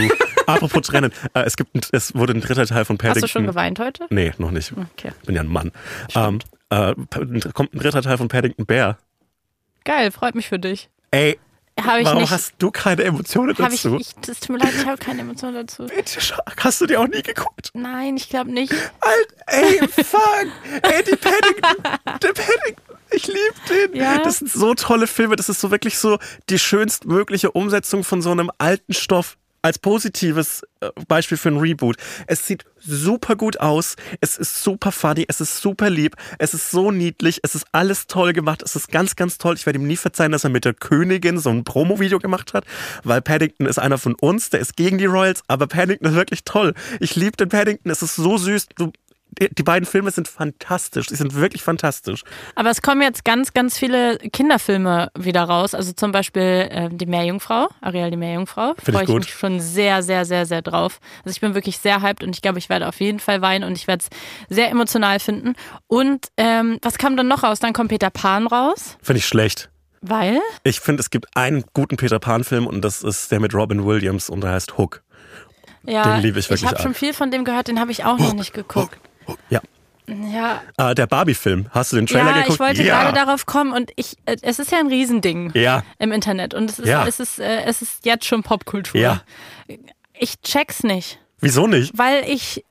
[0.46, 1.12] Apropos Tränen.
[1.34, 3.22] Äh, es, gibt ein, es wurde ein dritter Teil von Hast Paddington.
[3.22, 4.06] du schon geweint heute?
[4.10, 4.72] Nee, noch nicht.
[4.72, 5.12] Okay.
[5.26, 5.72] Bin ja ein Mann.
[6.14, 6.40] Ähm,
[6.70, 6.94] äh,
[7.52, 8.98] kommt ein dritter Teil von Paddington Bear.
[9.84, 10.88] Geil, freut mich für dich.
[11.10, 11.38] Ey,
[11.76, 12.30] ich warum nicht.
[12.30, 13.98] hast du keine Emotionen Hab ich, dazu?
[14.00, 15.86] ich, das tut mir leid, ich habe keine Emotionen dazu.
[15.94, 16.20] Bitte,
[16.56, 17.70] hast du dir auch nie geguckt?
[17.74, 18.72] Nein, ich glaube nicht.
[19.00, 20.46] Alt, ey, fuck.
[20.82, 21.82] ey, die Paddington,
[22.22, 22.94] der Paddington.
[23.10, 24.00] Ich liebe den.
[24.00, 24.18] Ja.
[24.18, 25.36] Das sind so tolle Filme.
[25.36, 26.18] Das ist so wirklich so
[26.48, 31.96] die schönstmögliche Umsetzung von so einem alten Stoff als positives äh, Beispiel für ein Reboot.
[32.26, 33.96] Es sieht super gut aus.
[34.20, 35.24] Es ist super funny.
[35.26, 36.16] Es ist super lieb.
[36.38, 37.40] Es ist so niedlich.
[37.42, 38.62] Es ist alles toll gemacht.
[38.62, 39.54] Es ist ganz, ganz toll.
[39.54, 42.66] Ich werde ihm nie verzeihen, dass er mit der Königin so ein Promo-Video gemacht hat,
[43.04, 44.50] weil Paddington ist einer von uns.
[44.50, 46.74] Der ist gegen die Royals, aber Paddington ist wirklich toll.
[47.00, 47.90] Ich liebe den Paddington.
[47.90, 48.68] Es ist so süß.
[48.76, 48.92] Du,
[49.40, 51.06] die, beiden Filme sind fantastisch.
[51.06, 52.22] Die sind wirklich fantastisch.
[52.54, 55.74] Aber es kommen jetzt ganz, ganz viele Kinderfilme wieder raus.
[55.74, 58.74] Also zum Beispiel äh, Die Meerjungfrau, Ariel die Meerjungfrau.
[58.74, 61.00] Find ich Freue ich mich schon sehr, sehr, sehr, sehr drauf.
[61.24, 63.64] Also ich bin wirklich sehr hyped und ich glaube, ich werde auf jeden Fall weinen
[63.64, 65.54] und ich werde es sehr emotional finden.
[65.86, 67.58] Und ähm, was kam dann noch raus?
[67.60, 69.70] Dann kommt Peter Pan raus, Finde ich schlecht.
[70.00, 73.84] weil Ich finde, es gibt einen guten Peter Pan-Film und das ist der mit Robin
[73.84, 75.02] Williams und der heißt Hook.
[75.84, 78.04] ja, Den liebe ich wirklich Ich habe schon viel von dem gehört, den habe ich
[78.04, 78.98] auch noch nicht geguckt.
[79.50, 79.60] Ja.
[80.06, 81.66] Ja, Äh, der Barbie-Film.
[81.70, 82.52] Hast du den Trailer ja geguckt?
[82.54, 83.02] ich wollte ja.
[83.04, 85.50] gerade darauf kommen und ich, äh, es ist ja ein Riesending.
[85.54, 85.82] Ja.
[85.98, 87.06] im Internet und es ist, Ja.
[87.06, 89.00] es ist, äh, es ist jetzt schon Popkultur.
[89.00, 89.22] Ja.
[90.12, 91.96] Ich check's nicht, Wieso nicht?
[91.96, 92.62] weil ich,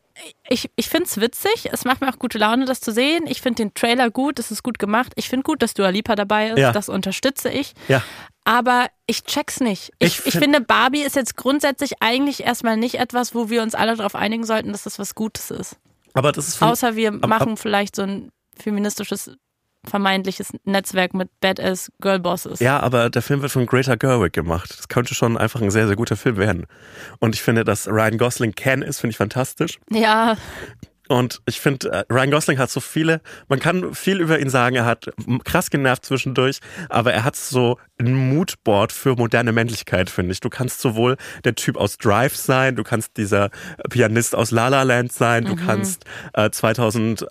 [0.47, 1.69] ich, ich find's witzig.
[1.71, 3.25] Es macht mir auch gute Laune, das zu sehen.
[3.27, 5.11] Ich finde den Trailer gut, es ist gut gemacht.
[5.15, 6.59] Ich finde gut, dass Dua Lipa dabei ist.
[6.59, 6.71] Ja.
[6.71, 7.73] Das unterstütze ich.
[7.87, 8.03] Ja.
[8.45, 9.91] Aber ich check's nicht.
[9.97, 13.63] Ich, Ich ich, find- finde, Barbie ist jetzt grundsätzlich eigentlich erstmal nicht etwas, wo wir
[13.63, 15.77] uns alle darauf einigen sollten, dass das was Gutes ist.
[16.13, 19.31] Aber das ist Außer wir ab- machen vielleicht so ein feministisches,
[19.85, 22.59] vermeintliches Netzwerk mit Badass Girlbosses.
[22.59, 24.73] Ja, aber der Film wird von Greta Gerwig gemacht.
[24.77, 26.65] Das könnte schon einfach ein sehr, sehr guter Film werden.
[27.19, 29.79] Und ich finde, dass Ryan Gosling Ken ist, finde ich fantastisch.
[29.89, 30.37] ja
[31.09, 34.75] Und ich finde, äh, Ryan Gosling hat so viele, man kann viel über ihn sagen,
[34.77, 35.09] er hat
[35.43, 40.39] krass genervt zwischendurch, aber er hat so ein Moodboard für moderne Männlichkeit, finde ich.
[40.39, 43.49] Du kannst sowohl der Typ aus Drive sein, du kannst dieser
[43.89, 47.25] Pianist aus La La Land sein, du kannst äh, 2000, äh,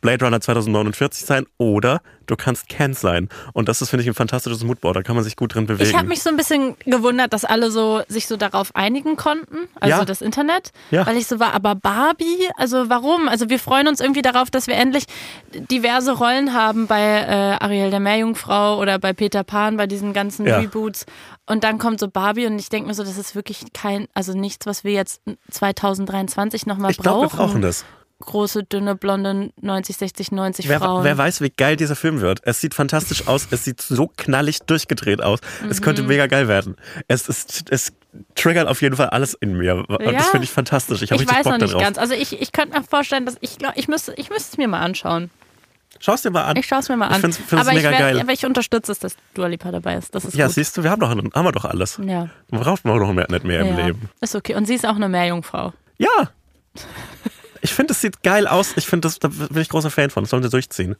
[0.00, 3.30] Blade Runner 2049 sein oder du kannst Ken sein.
[3.54, 5.88] Und das ist, finde ich, ein fantastisches Moodboard, da kann man sich gut drin bewegen.
[5.88, 9.66] Ich habe mich so ein bisschen gewundert, dass alle so sich so darauf einigen konnten,
[9.80, 10.04] also Ja.
[10.04, 11.06] das Internet, Ja.
[11.06, 12.97] weil ich so war, aber Barbie, also warum?
[13.28, 15.04] Also wir freuen uns irgendwie darauf, dass wir endlich
[15.70, 20.46] diverse Rollen haben bei äh, Ariel der Meerjungfrau oder bei Peter Pan, bei diesen ganzen
[20.46, 20.58] Ja.
[20.58, 21.06] Reboots
[21.46, 24.32] und dann kommt so Barbie und ich denke mir so, das ist wirklich kein, also
[24.32, 27.38] nichts, was wir jetzt 2023 nochmal ich glaube, brauchen.
[27.38, 27.84] wir brauchen das.
[28.20, 31.04] Große, dünne, blonde 90, 60, 90 Wer, Frauen.
[31.04, 32.40] wer weiß, wie geil dieser Film wird.
[32.42, 33.46] Es sieht fantastisch aus.
[33.52, 35.38] Es sieht so knallig durchgedreht aus.
[35.70, 36.08] Es könnte Mhm.
[36.08, 36.74] mega geil werden.
[37.06, 37.92] Es, ist, es
[38.34, 39.84] triggert auf jeden Fall alles in mir.
[39.88, 40.12] Und Ja.
[40.12, 41.00] das finde ich fantastisch.
[41.02, 41.82] Ich habe ich weiß Bock noch nicht darauf.
[41.84, 41.96] ganz.
[41.96, 44.66] Also ich, ich könnte mir vorstellen, dass ich glaube, ich müsste, ich müsste es mir
[44.66, 45.30] mal anschauen.
[46.00, 46.56] Schau es dir mal an.
[46.56, 47.14] Ich schaue es mir mal an.
[47.14, 48.20] Ich finde es aber, mega ich werd- geil.
[48.20, 50.12] aber ich unterstütze es, dass Dua Lipa dabei ist.
[50.14, 50.54] Das ist ja, gut.
[50.56, 52.00] siehst du, wir haben doch, haben wir doch alles.
[52.04, 52.28] ja.
[52.50, 53.86] Man braucht man noch mehr, nicht mehr im ja.
[53.86, 54.08] Leben.
[54.20, 54.54] Ist okay.
[54.56, 55.72] Und sie ist auch eine Meerjungfrau.
[55.98, 56.30] Ja.
[57.60, 58.72] Ich finde, es sieht geil aus.
[58.76, 60.22] Ich finde, da bin ich großer Fan von.
[60.24, 60.96] Das sollen sie durchziehen.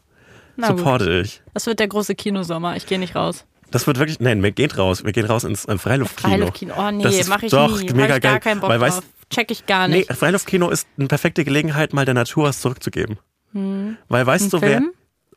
[0.56, 0.78] Na gut.
[0.78, 1.42] Supporte ich.
[1.54, 2.76] Das wird der große Kinosommer.
[2.76, 3.44] Ich gehe nicht raus.
[3.70, 5.04] Das wird wirklich, nein, wir gehen raus.
[5.04, 6.30] Wir gehen raus ins äh, Freiluftkino.
[6.30, 6.74] Freiluftkino.
[6.76, 7.92] Oh nee, Das ist mache ich doch nie.
[7.92, 8.98] mega ich gar geil, keinen Bock weil drauf.
[9.00, 10.12] weißt- Check ich gar Nee, nicht.
[10.14, 13.18] Freiluftkino ist eine perfekte Gelegenheit, mal der Natur was zurückzugeben.
[13.52, 14.82] Weil weißt Ein du, wer.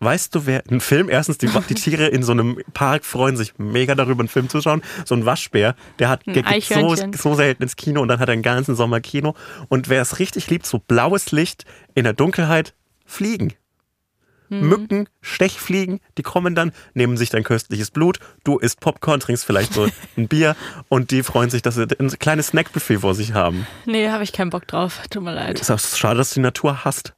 [0.01, 0.63] Weißt du, wer.
[0.67, 4.29] Ein Film, erstens, die, die Tiere in so einem Park freuen sich mega darüber, einen
[4.29, 4.81] Film zu schauen.
[5.05, 8.33] So ein Waschbär, der hat geht so, so selten ins Kino und dann hat er
[8.33, 9.35] einen ganzen Sommer Kino.
[9.69, 12.73] Und wer es richtig liebt, so blaues Licht in der Dunkelheit,
[13.05, 13.53] Fliegen.
[14.49, 14.67] Hm.
[14.67, 19.73] Mücken, Stechfliegen, die kommen dann, nehmen sich dein köstliches Blut, du isst Popcorn, trinkst vielleicht
[19.73, 19.87] so
[20.17, 20.55] ein Bier
[20.89, 23.67] und die freuen sich, dass sie ein kleines Snackbuffet vor sich haben.
[23.85, 25.03] Nee, habe ich keinen Bock drauf.
[25.11, 25.61] Tut mir leid.
[25.61, 27.13] Ist auch schade, dass du die Natur hast.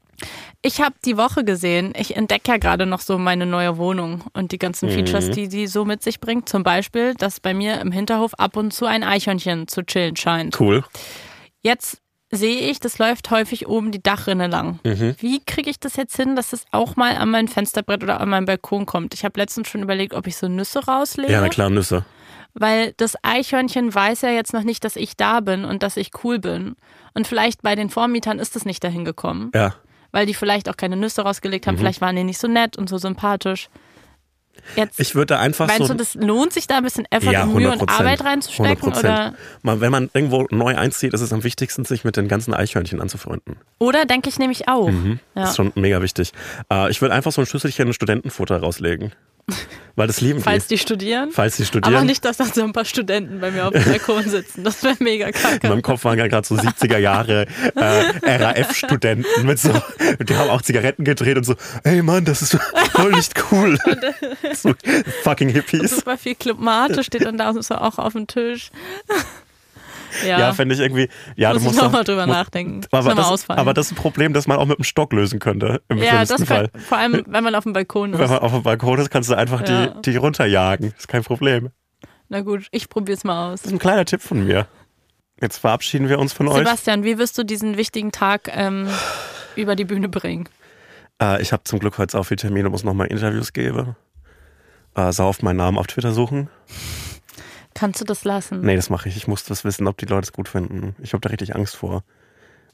[0.61, 4.51] Ich habe die Woche gesehen, ich entdecke ja gerade noch so meine neue Wohnung und
[4.51, 4.93] die ganzen Mhm.
[4.93, 6.47] Features, die die so mit sich bringt.
[6.47, 10.57] Zum Beispiel, dass bei mir im Hinterhof ab und zu ein Eichhörnchen zu chillen scheint.
[10.59, 10.83] Cool.
[11.61, 11.99] Jetzt
[12.31, 14.79] sehe ich, das läuft häufig oben die Dachrinne lang.
[14.83, 15.15] Mhm.
[15.19, 18.29] Wie kriege ich das jetzt hin, dass es auch mal an mein Fensterbrett oder an
[18.29, 19.13] meinen Balkon kommt?
[19.13, 21.31] Ich habe letztens schon überlegt, ob ich so Nüsse rauslege.
[21.31, 22.05] Ja, na klar, Nüsse.
[22.55, 26.11] Weil das Eichhörnchen weiß ja jetzt noch nicht, dass ich da bin und dass ich
[26.23, 26.75] cool bin.
[27.13, 29.75] Und vielleicht bei den Vormietern ist es nicht dahin gekommen, Ja.
[30.13, 31.71] Weil die vielleicht auch keine Nüsse rausgelegt Mhm.
[31.71, 31.77] haben.
[31.79, 33.67] Vielleicht waren die nicht so nett und so sympathisch.
[34.77, 35.93] Jetzt, Ich würde einfach meinst so.
[35.93, 38.93] du, das lohnt sich da ein bisschen Effort ja, und Mühe 100 und Arbeit reinzustecken?
[38.93, 38.99] 100%.
[38.99, 39.33] Oder,
[39.63, 43.01] Mal, wenn man irgendwo neu einzieht, ist es am wichtigsten, sich mit den ganzen Eichhörnchen
[43.01, 43.57] anzufreunden.
[43.79, 44.87] oder denke ich nämlich auch.
[44.89, 45.49] Das Ja.
[45.49, 46.31] ist schon mega wichtig.
[46.71, 49.11] Äh, ich würde einfach so ein Schüsselchen Studentenfutter rauslegen.
[49.95, 50.75] Weil das lieben Falls die.
[50.75, 51.29] die studieren.
[51.31, 51.93] Falls sie studieren.
[51.95, 54.63] Aber nicht, dass da so ein paar Studenten bei mir auf dem Balkon sitzen.
[54.63, 55.67] Das wäre mega In kacke.
[55.67, 59.69] meinem Kopf waren ja gerade so 70er Jahre äh, RAF-Studenten mit so,
[60.19, 62.57] die haben auch Zigaretten gedreht und so, ey Mann, das ist
[62.93, 63.77] voll nicht cool.
[64.53, 64.73] so
[65.21, 65.97] fucking Hippies.
[65.97, 68.71] Super viel Club Mate steht dann da so auch auf dem Tisch.
[70.25, 72.81] Ja, Ja, finde ich irgendwie, ja, muss du ich musst nochmal auch- drüber muss- nachdenken.
[72.91, 75.81] Aber das, aber das ist ein Problem, das man auch mit dem Stock lösen könnte.
[75.89, 76.69] Im ja, das Fall.
[76.69, 78.29] kann, vor allem, wenn man auf dem Balkon Wenn ist.
[78.29, 79.87] man auf dem Balkon ist, kannst du einfach Ja.
[79.87, 80.93] die, die runterjagen.
[80.97, 81.69] Ist kein Problem.
[82.29, 83.61] Na gut, ich probier's mal aus.
[83.61, 84.67] Das ist ein kleiner Tipp von mir.
[85.41, 86.57] Jetzt verabschieden wir uns von euch.
[86.57, 88.87] Sebastian, wie wirst du diesen wichtigen Tag ähm,
[89.55, 90.47] über die Bühne bringen?
[91.21, 93.95] Äh, ich habe zum Glück heute auch viele Termine, muss nochmal Interviews geben.
[94.95, 96.49] Äh, sau auf meinen Namen auf Twitter suchen.
[97.73, 98.61] Kannst du das lassen?
[98.61, 99.17] Nee, das mache ich.
[99.17, 100.95] Ich muss das wissen, ob die Leute es gut finden.
[101.01, 102.03] Ich habe da richtig Angst vor.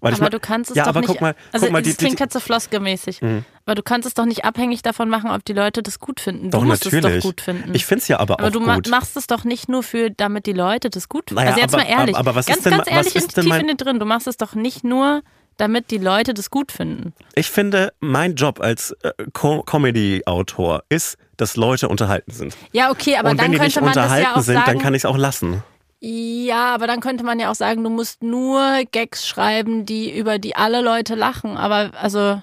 [0.01, 1.07] Weil aber mein- du kannst es ja, doch aber nicht.
[1.09, 3.21] guck mal, also guck mal, die, klingt jetzt so floskelmäßig.
[3.21, 3.43] Mhm.
[3.65, 6.51] Aber du kannst es doch nicht abhängig davon machen, ob die Leute das gut finden.
[6.51, 7.05] Doch, du musst natürlich.
[7.17, 7.75] es doch gut finden.
[7.75, 8.87] ich finde es ja aber, aber auch du ma gut.
[8.89, 11.35] machst es doch nicht nur für, damit die Leute das gut finden.
[11.43, 12.15] Naja, also jetzt aber- mal ehrlich.
[12.15, 13.75] aber- aber was ganz, ist denn ganz ma- was ehrlich ist denn tief in dir
[13.75, 13.99] drin.
[13.99, 15.21] Du machst es doch nicht nur,
[15.59, 17.13] damit die Leute das gut finden.
[17.35, 22.57] Ich finde, mein Job als äh, Co Comedy-Autor ist, dass Leute unterhalten sind.
[22.71, 24.55] Ja, okay, aber Und dann wenn die könnte nicht man das unterhalten ja auch sind,
[24.55, 24.65] sagen.
[24.67, 25.63] dann kann ich es auch lassen.
[26.01, 30.39] Ja, aber dann könnte man ja auch sagen, du musst nur Gags schreiben, die über
[30.39, 31.57] die alle Leute lachen.
[31.57, 32.41] Aber also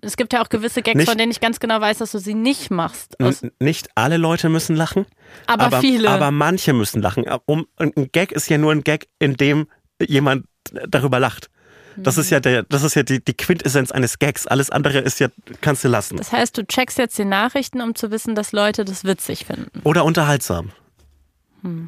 [0.00, 2.18] es gibt ja auch gewisse Gags, Nicht- von denen ich ganz genau weiß, dass du
[2.18, 3.16] sie nicht machst.
[3.60, 5.06] Nicht alle Leute müssen lachen,
[5.46, 6.10] aber, aber, viele.
[6.10, 7.24] aber manche müssen lachen.
[7.46, 9.68] Um, ein Gag ist ja nur ein Gag, in dem
[10.04, 10.46] jemand
[10.88, 11.50] darüber lacht.
[11.96, 14.46] Das ist ja der, das ist ja die, die Quintessenz eines Gags.
[14.46, 15.28] Alles andere ist ja,
[15.60, 16.16] kannst du lassen.
[16.16, 19.80] das heißt, du checkst jetzt die Nachrichten, um zu wissen, dass Leute das witzig finden.
[19.84, 20.72] Oder unterhaltsam.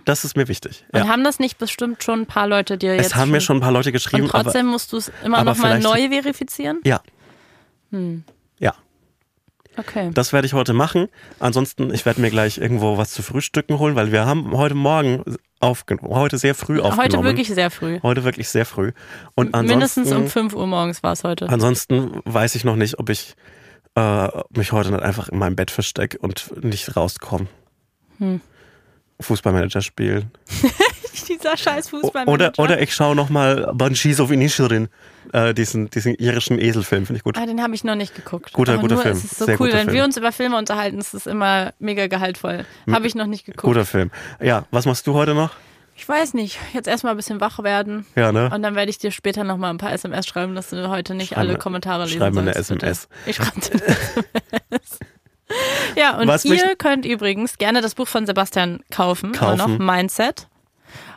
[0.04, 0.84] Das ist mir wichtig.
[0.92, 1.06] Und Ja.
[1.08, 3.60] haben das nicht bestimmt schon ein paar Leute dir jetzt Es haben mir schon ein
[3.60, 6.78] paar Leute geschrieben, Und trotzdem musst du es immer aber noch mal vielleicht- neu verifizieren?
[6.80, 7.00] aber ja.
[7.92, 8.24] Hm.
[9.78, 10.10] Okay.
[10.12, 11.08] das werde ich heute machen.
[11.38, 15.22] Ansonsten, ich werde mir gleich irgendwo was zu frühstücken holen, weil wir haben heute Morgen
[15.60, 16.98] aufgenommen, heute sehr früh aufgenommen.
[16.98, 18.00] Heute wirklich sehr früh.
[18.02, 18.92] Heute wirklich sehr früh.
[19.34, 21.48] Und ansonsten, Mindestens um 5 Uhr morgens war es heute.
[21.48, 23.34] ansonsten weiß ich noch nicht, ob ich
[23.94, 27.46] äh, mich heute nicht einfach in meinem Bett verstecke und nicht rauskomme.
[28.18, 28.40] Hm.
[29.20, 30.30] Fußballmanager spielen.
[31.28, 34.88] Dieser scheiß O- Oder, oder ich schaue nochmal Banshees of Inisherin,
[35.32, 37.36] äh, diesen, diesen irischen Eselfilm, finde ich gut.
[37.38, 38.52] Ah, den habe ich noch nicht geguckt.
[38.52, 39.16] Guter, Aber guter nur, Film.
[39.16, 39.92] Es ist so Sehr cool, wenn Film.
[39.92, 42.64] wir uns über Filme unterhalten, ist es immer mega gehaltvoll.
[42.90, 43.62] Habe ich noch nicht geguckt.
[43.62, 44.10] Guter Film.
[44.40, 45.50] Ja, was machst du heute noch?
[45.96, 46.58] Ich weiß nicht.
[46.74, 48.06] Jetzt erstmal ein bisschen wach werden.
[48.14, 48.50] Ja, ne?
[48.54, 51.30] Und dann werde ich dir später nochmal ein paar SMS schreiben, dass du heute nicht
[51.30, 52.86] Schreib alle Kommentare lesen schreib mir eine sollst, bitte.
[52.86, 53.08] SMS.
[53.26, 53.82] Ich schreibe dir eine
[54.70, 54.98] SMS.
[55.96, 59.84] Ja, und Was ihr könnt übrigens gerne das Buch von Sebastian kaufen, immer noch, Kaufen.
[59.84, 60.46] Mindset.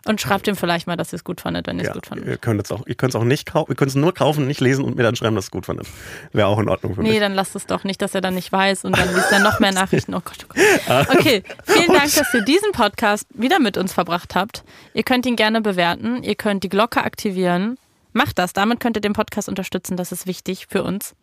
[0.06, 2.08] Und schreibt ihm vielleicht mal, dass ihr es gut fandet, wenn ihr es Ja, gut
[2.08, 2.28] fandet.
[2.28, 4.48] ihr könnt es auch, ihr könnt es auch nicht kaufen, ihr könnt es nur kaufen,
[4.48, 5.86] nicht lesen und mir dann schreiben, dass es gut fandet.
[6.34, 7.20] Wäre auch in Ordnung für Nee, mich.
[7.20, 9.60] dann lasst es doch nicht, dass er dann nicht weiß und dann liest er noch
[9.60, 10.16] mehr Nachrichten.
[10.16, 10.54] Oh Gott, oh
[10.88, 11.08] Gott.
[11.16, 14.64] Okay, vielen Dank, dass ihr diesen Podcast wieder mit uns verbracht habt.
[14.96, 17.78] Ihr könnt ihn gerne bewerten, ihr könnt die Glocke aktivieren.
[18.14, 21.16] Macht das, damit könnt ihr den Podcast unterstützen, das ist wichtig für uns.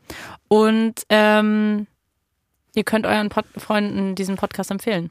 [0.47, 1.87] Und ähm,
[2.74, 5.11] ihr könnt euren Pod Freunden diesen Podcast empfehlen.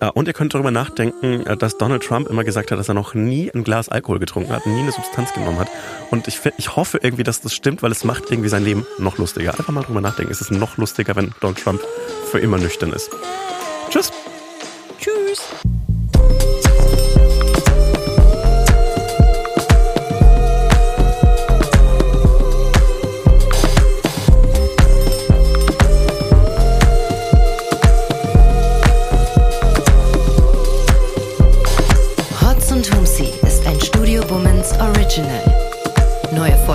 [0.00, 2.94] Ah, Und ihr könnt darüber nachdenken, äh, dass Donald Trump immer gesagt hat, dass er
[2.94, 5.68] noch nie ein Glas Alkohol getrunken hat, nie eine Substanz genommen hat.
[6.10, 9.18] Und ich, ich hoffe irgendwie, dass das stimmt, weil es macht irgendwie sein Leben noch
[9.18, 9.50] lustiger.
[9.58, 10.30] Einfach mal drüber nachdenken.
[10.30, 11.80] Es ist noch lustiger, wenn Donald Trump
[12.30, 13.10] für immer nüchtern ist.
[13.90, 14.12] Tschüss.
[15.00, 15.42] Tschüss.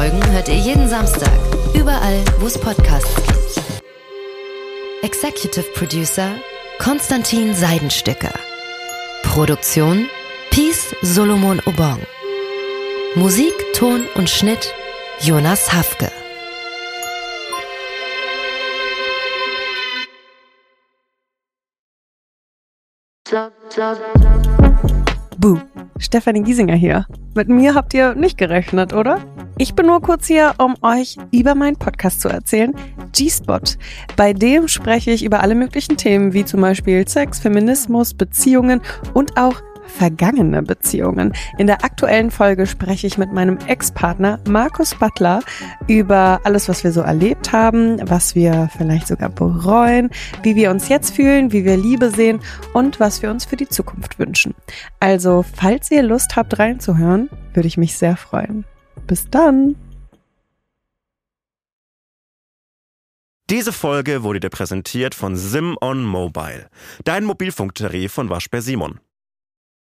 [0.04, 1.32] Folgen hört ihr jeden Samstag,
[1.74, 3.64] überall, wo es Podcasts gibt.
[5.02, 6.32] Executive Producer
[6.78, 8.34] Konstantin Seidenstücker.
[9.24, 10.10] Produktion
[10.50, 12.00] Peace Solomon Obong.
[13.16, 14.74] Musik, Ton und Schnitt
[15.22, 16.12] Jonas Hafke.
[25.38, 25.60] Buh,
[25.98, 27.06] Stefanie Giesinger hier.
[27.36, 29.22] Mit mir habt ihr nicht gerechnet, oder?
[29.58, 32.74] Ich bin nur kurz hier, um euch über meinen Podcast zu erzählen,
[33.12, 33.60] G-Spot.
[34.16, 38.82] Bei dem spreche ich über alle möglichen Themen, wie zum Beispiel Sex, Feminismus, Beziehungen
[39.14, 41.34] und auch vergangene Beziehungen.
[41.60, 45.42] In der aktuellen Folge spreche ich mit meinem Ex-Partner Markus Butler
[45.88, 50.10] über alles, was wir so erlebt haben, was wir vielleicht sogar bereuen,
[50.42, 52.40] wie wir uns jetzt fühlen, wie wir Liebe sehen
[52.74, 54.56] und was wir uns für die Zukunft wünschen.
[55.00, 58.66] Also, falls ihr Lust habt reinzuhören, würde ich mich sehr freuen.
[59.08, 59.76] Bis dann!
[63.50, 66.70] Diese Folge wurde dir präsentiert von Sim on Mobile,
[67.04, 69.00] dein Mobilfunktarif von Waschbär Simon.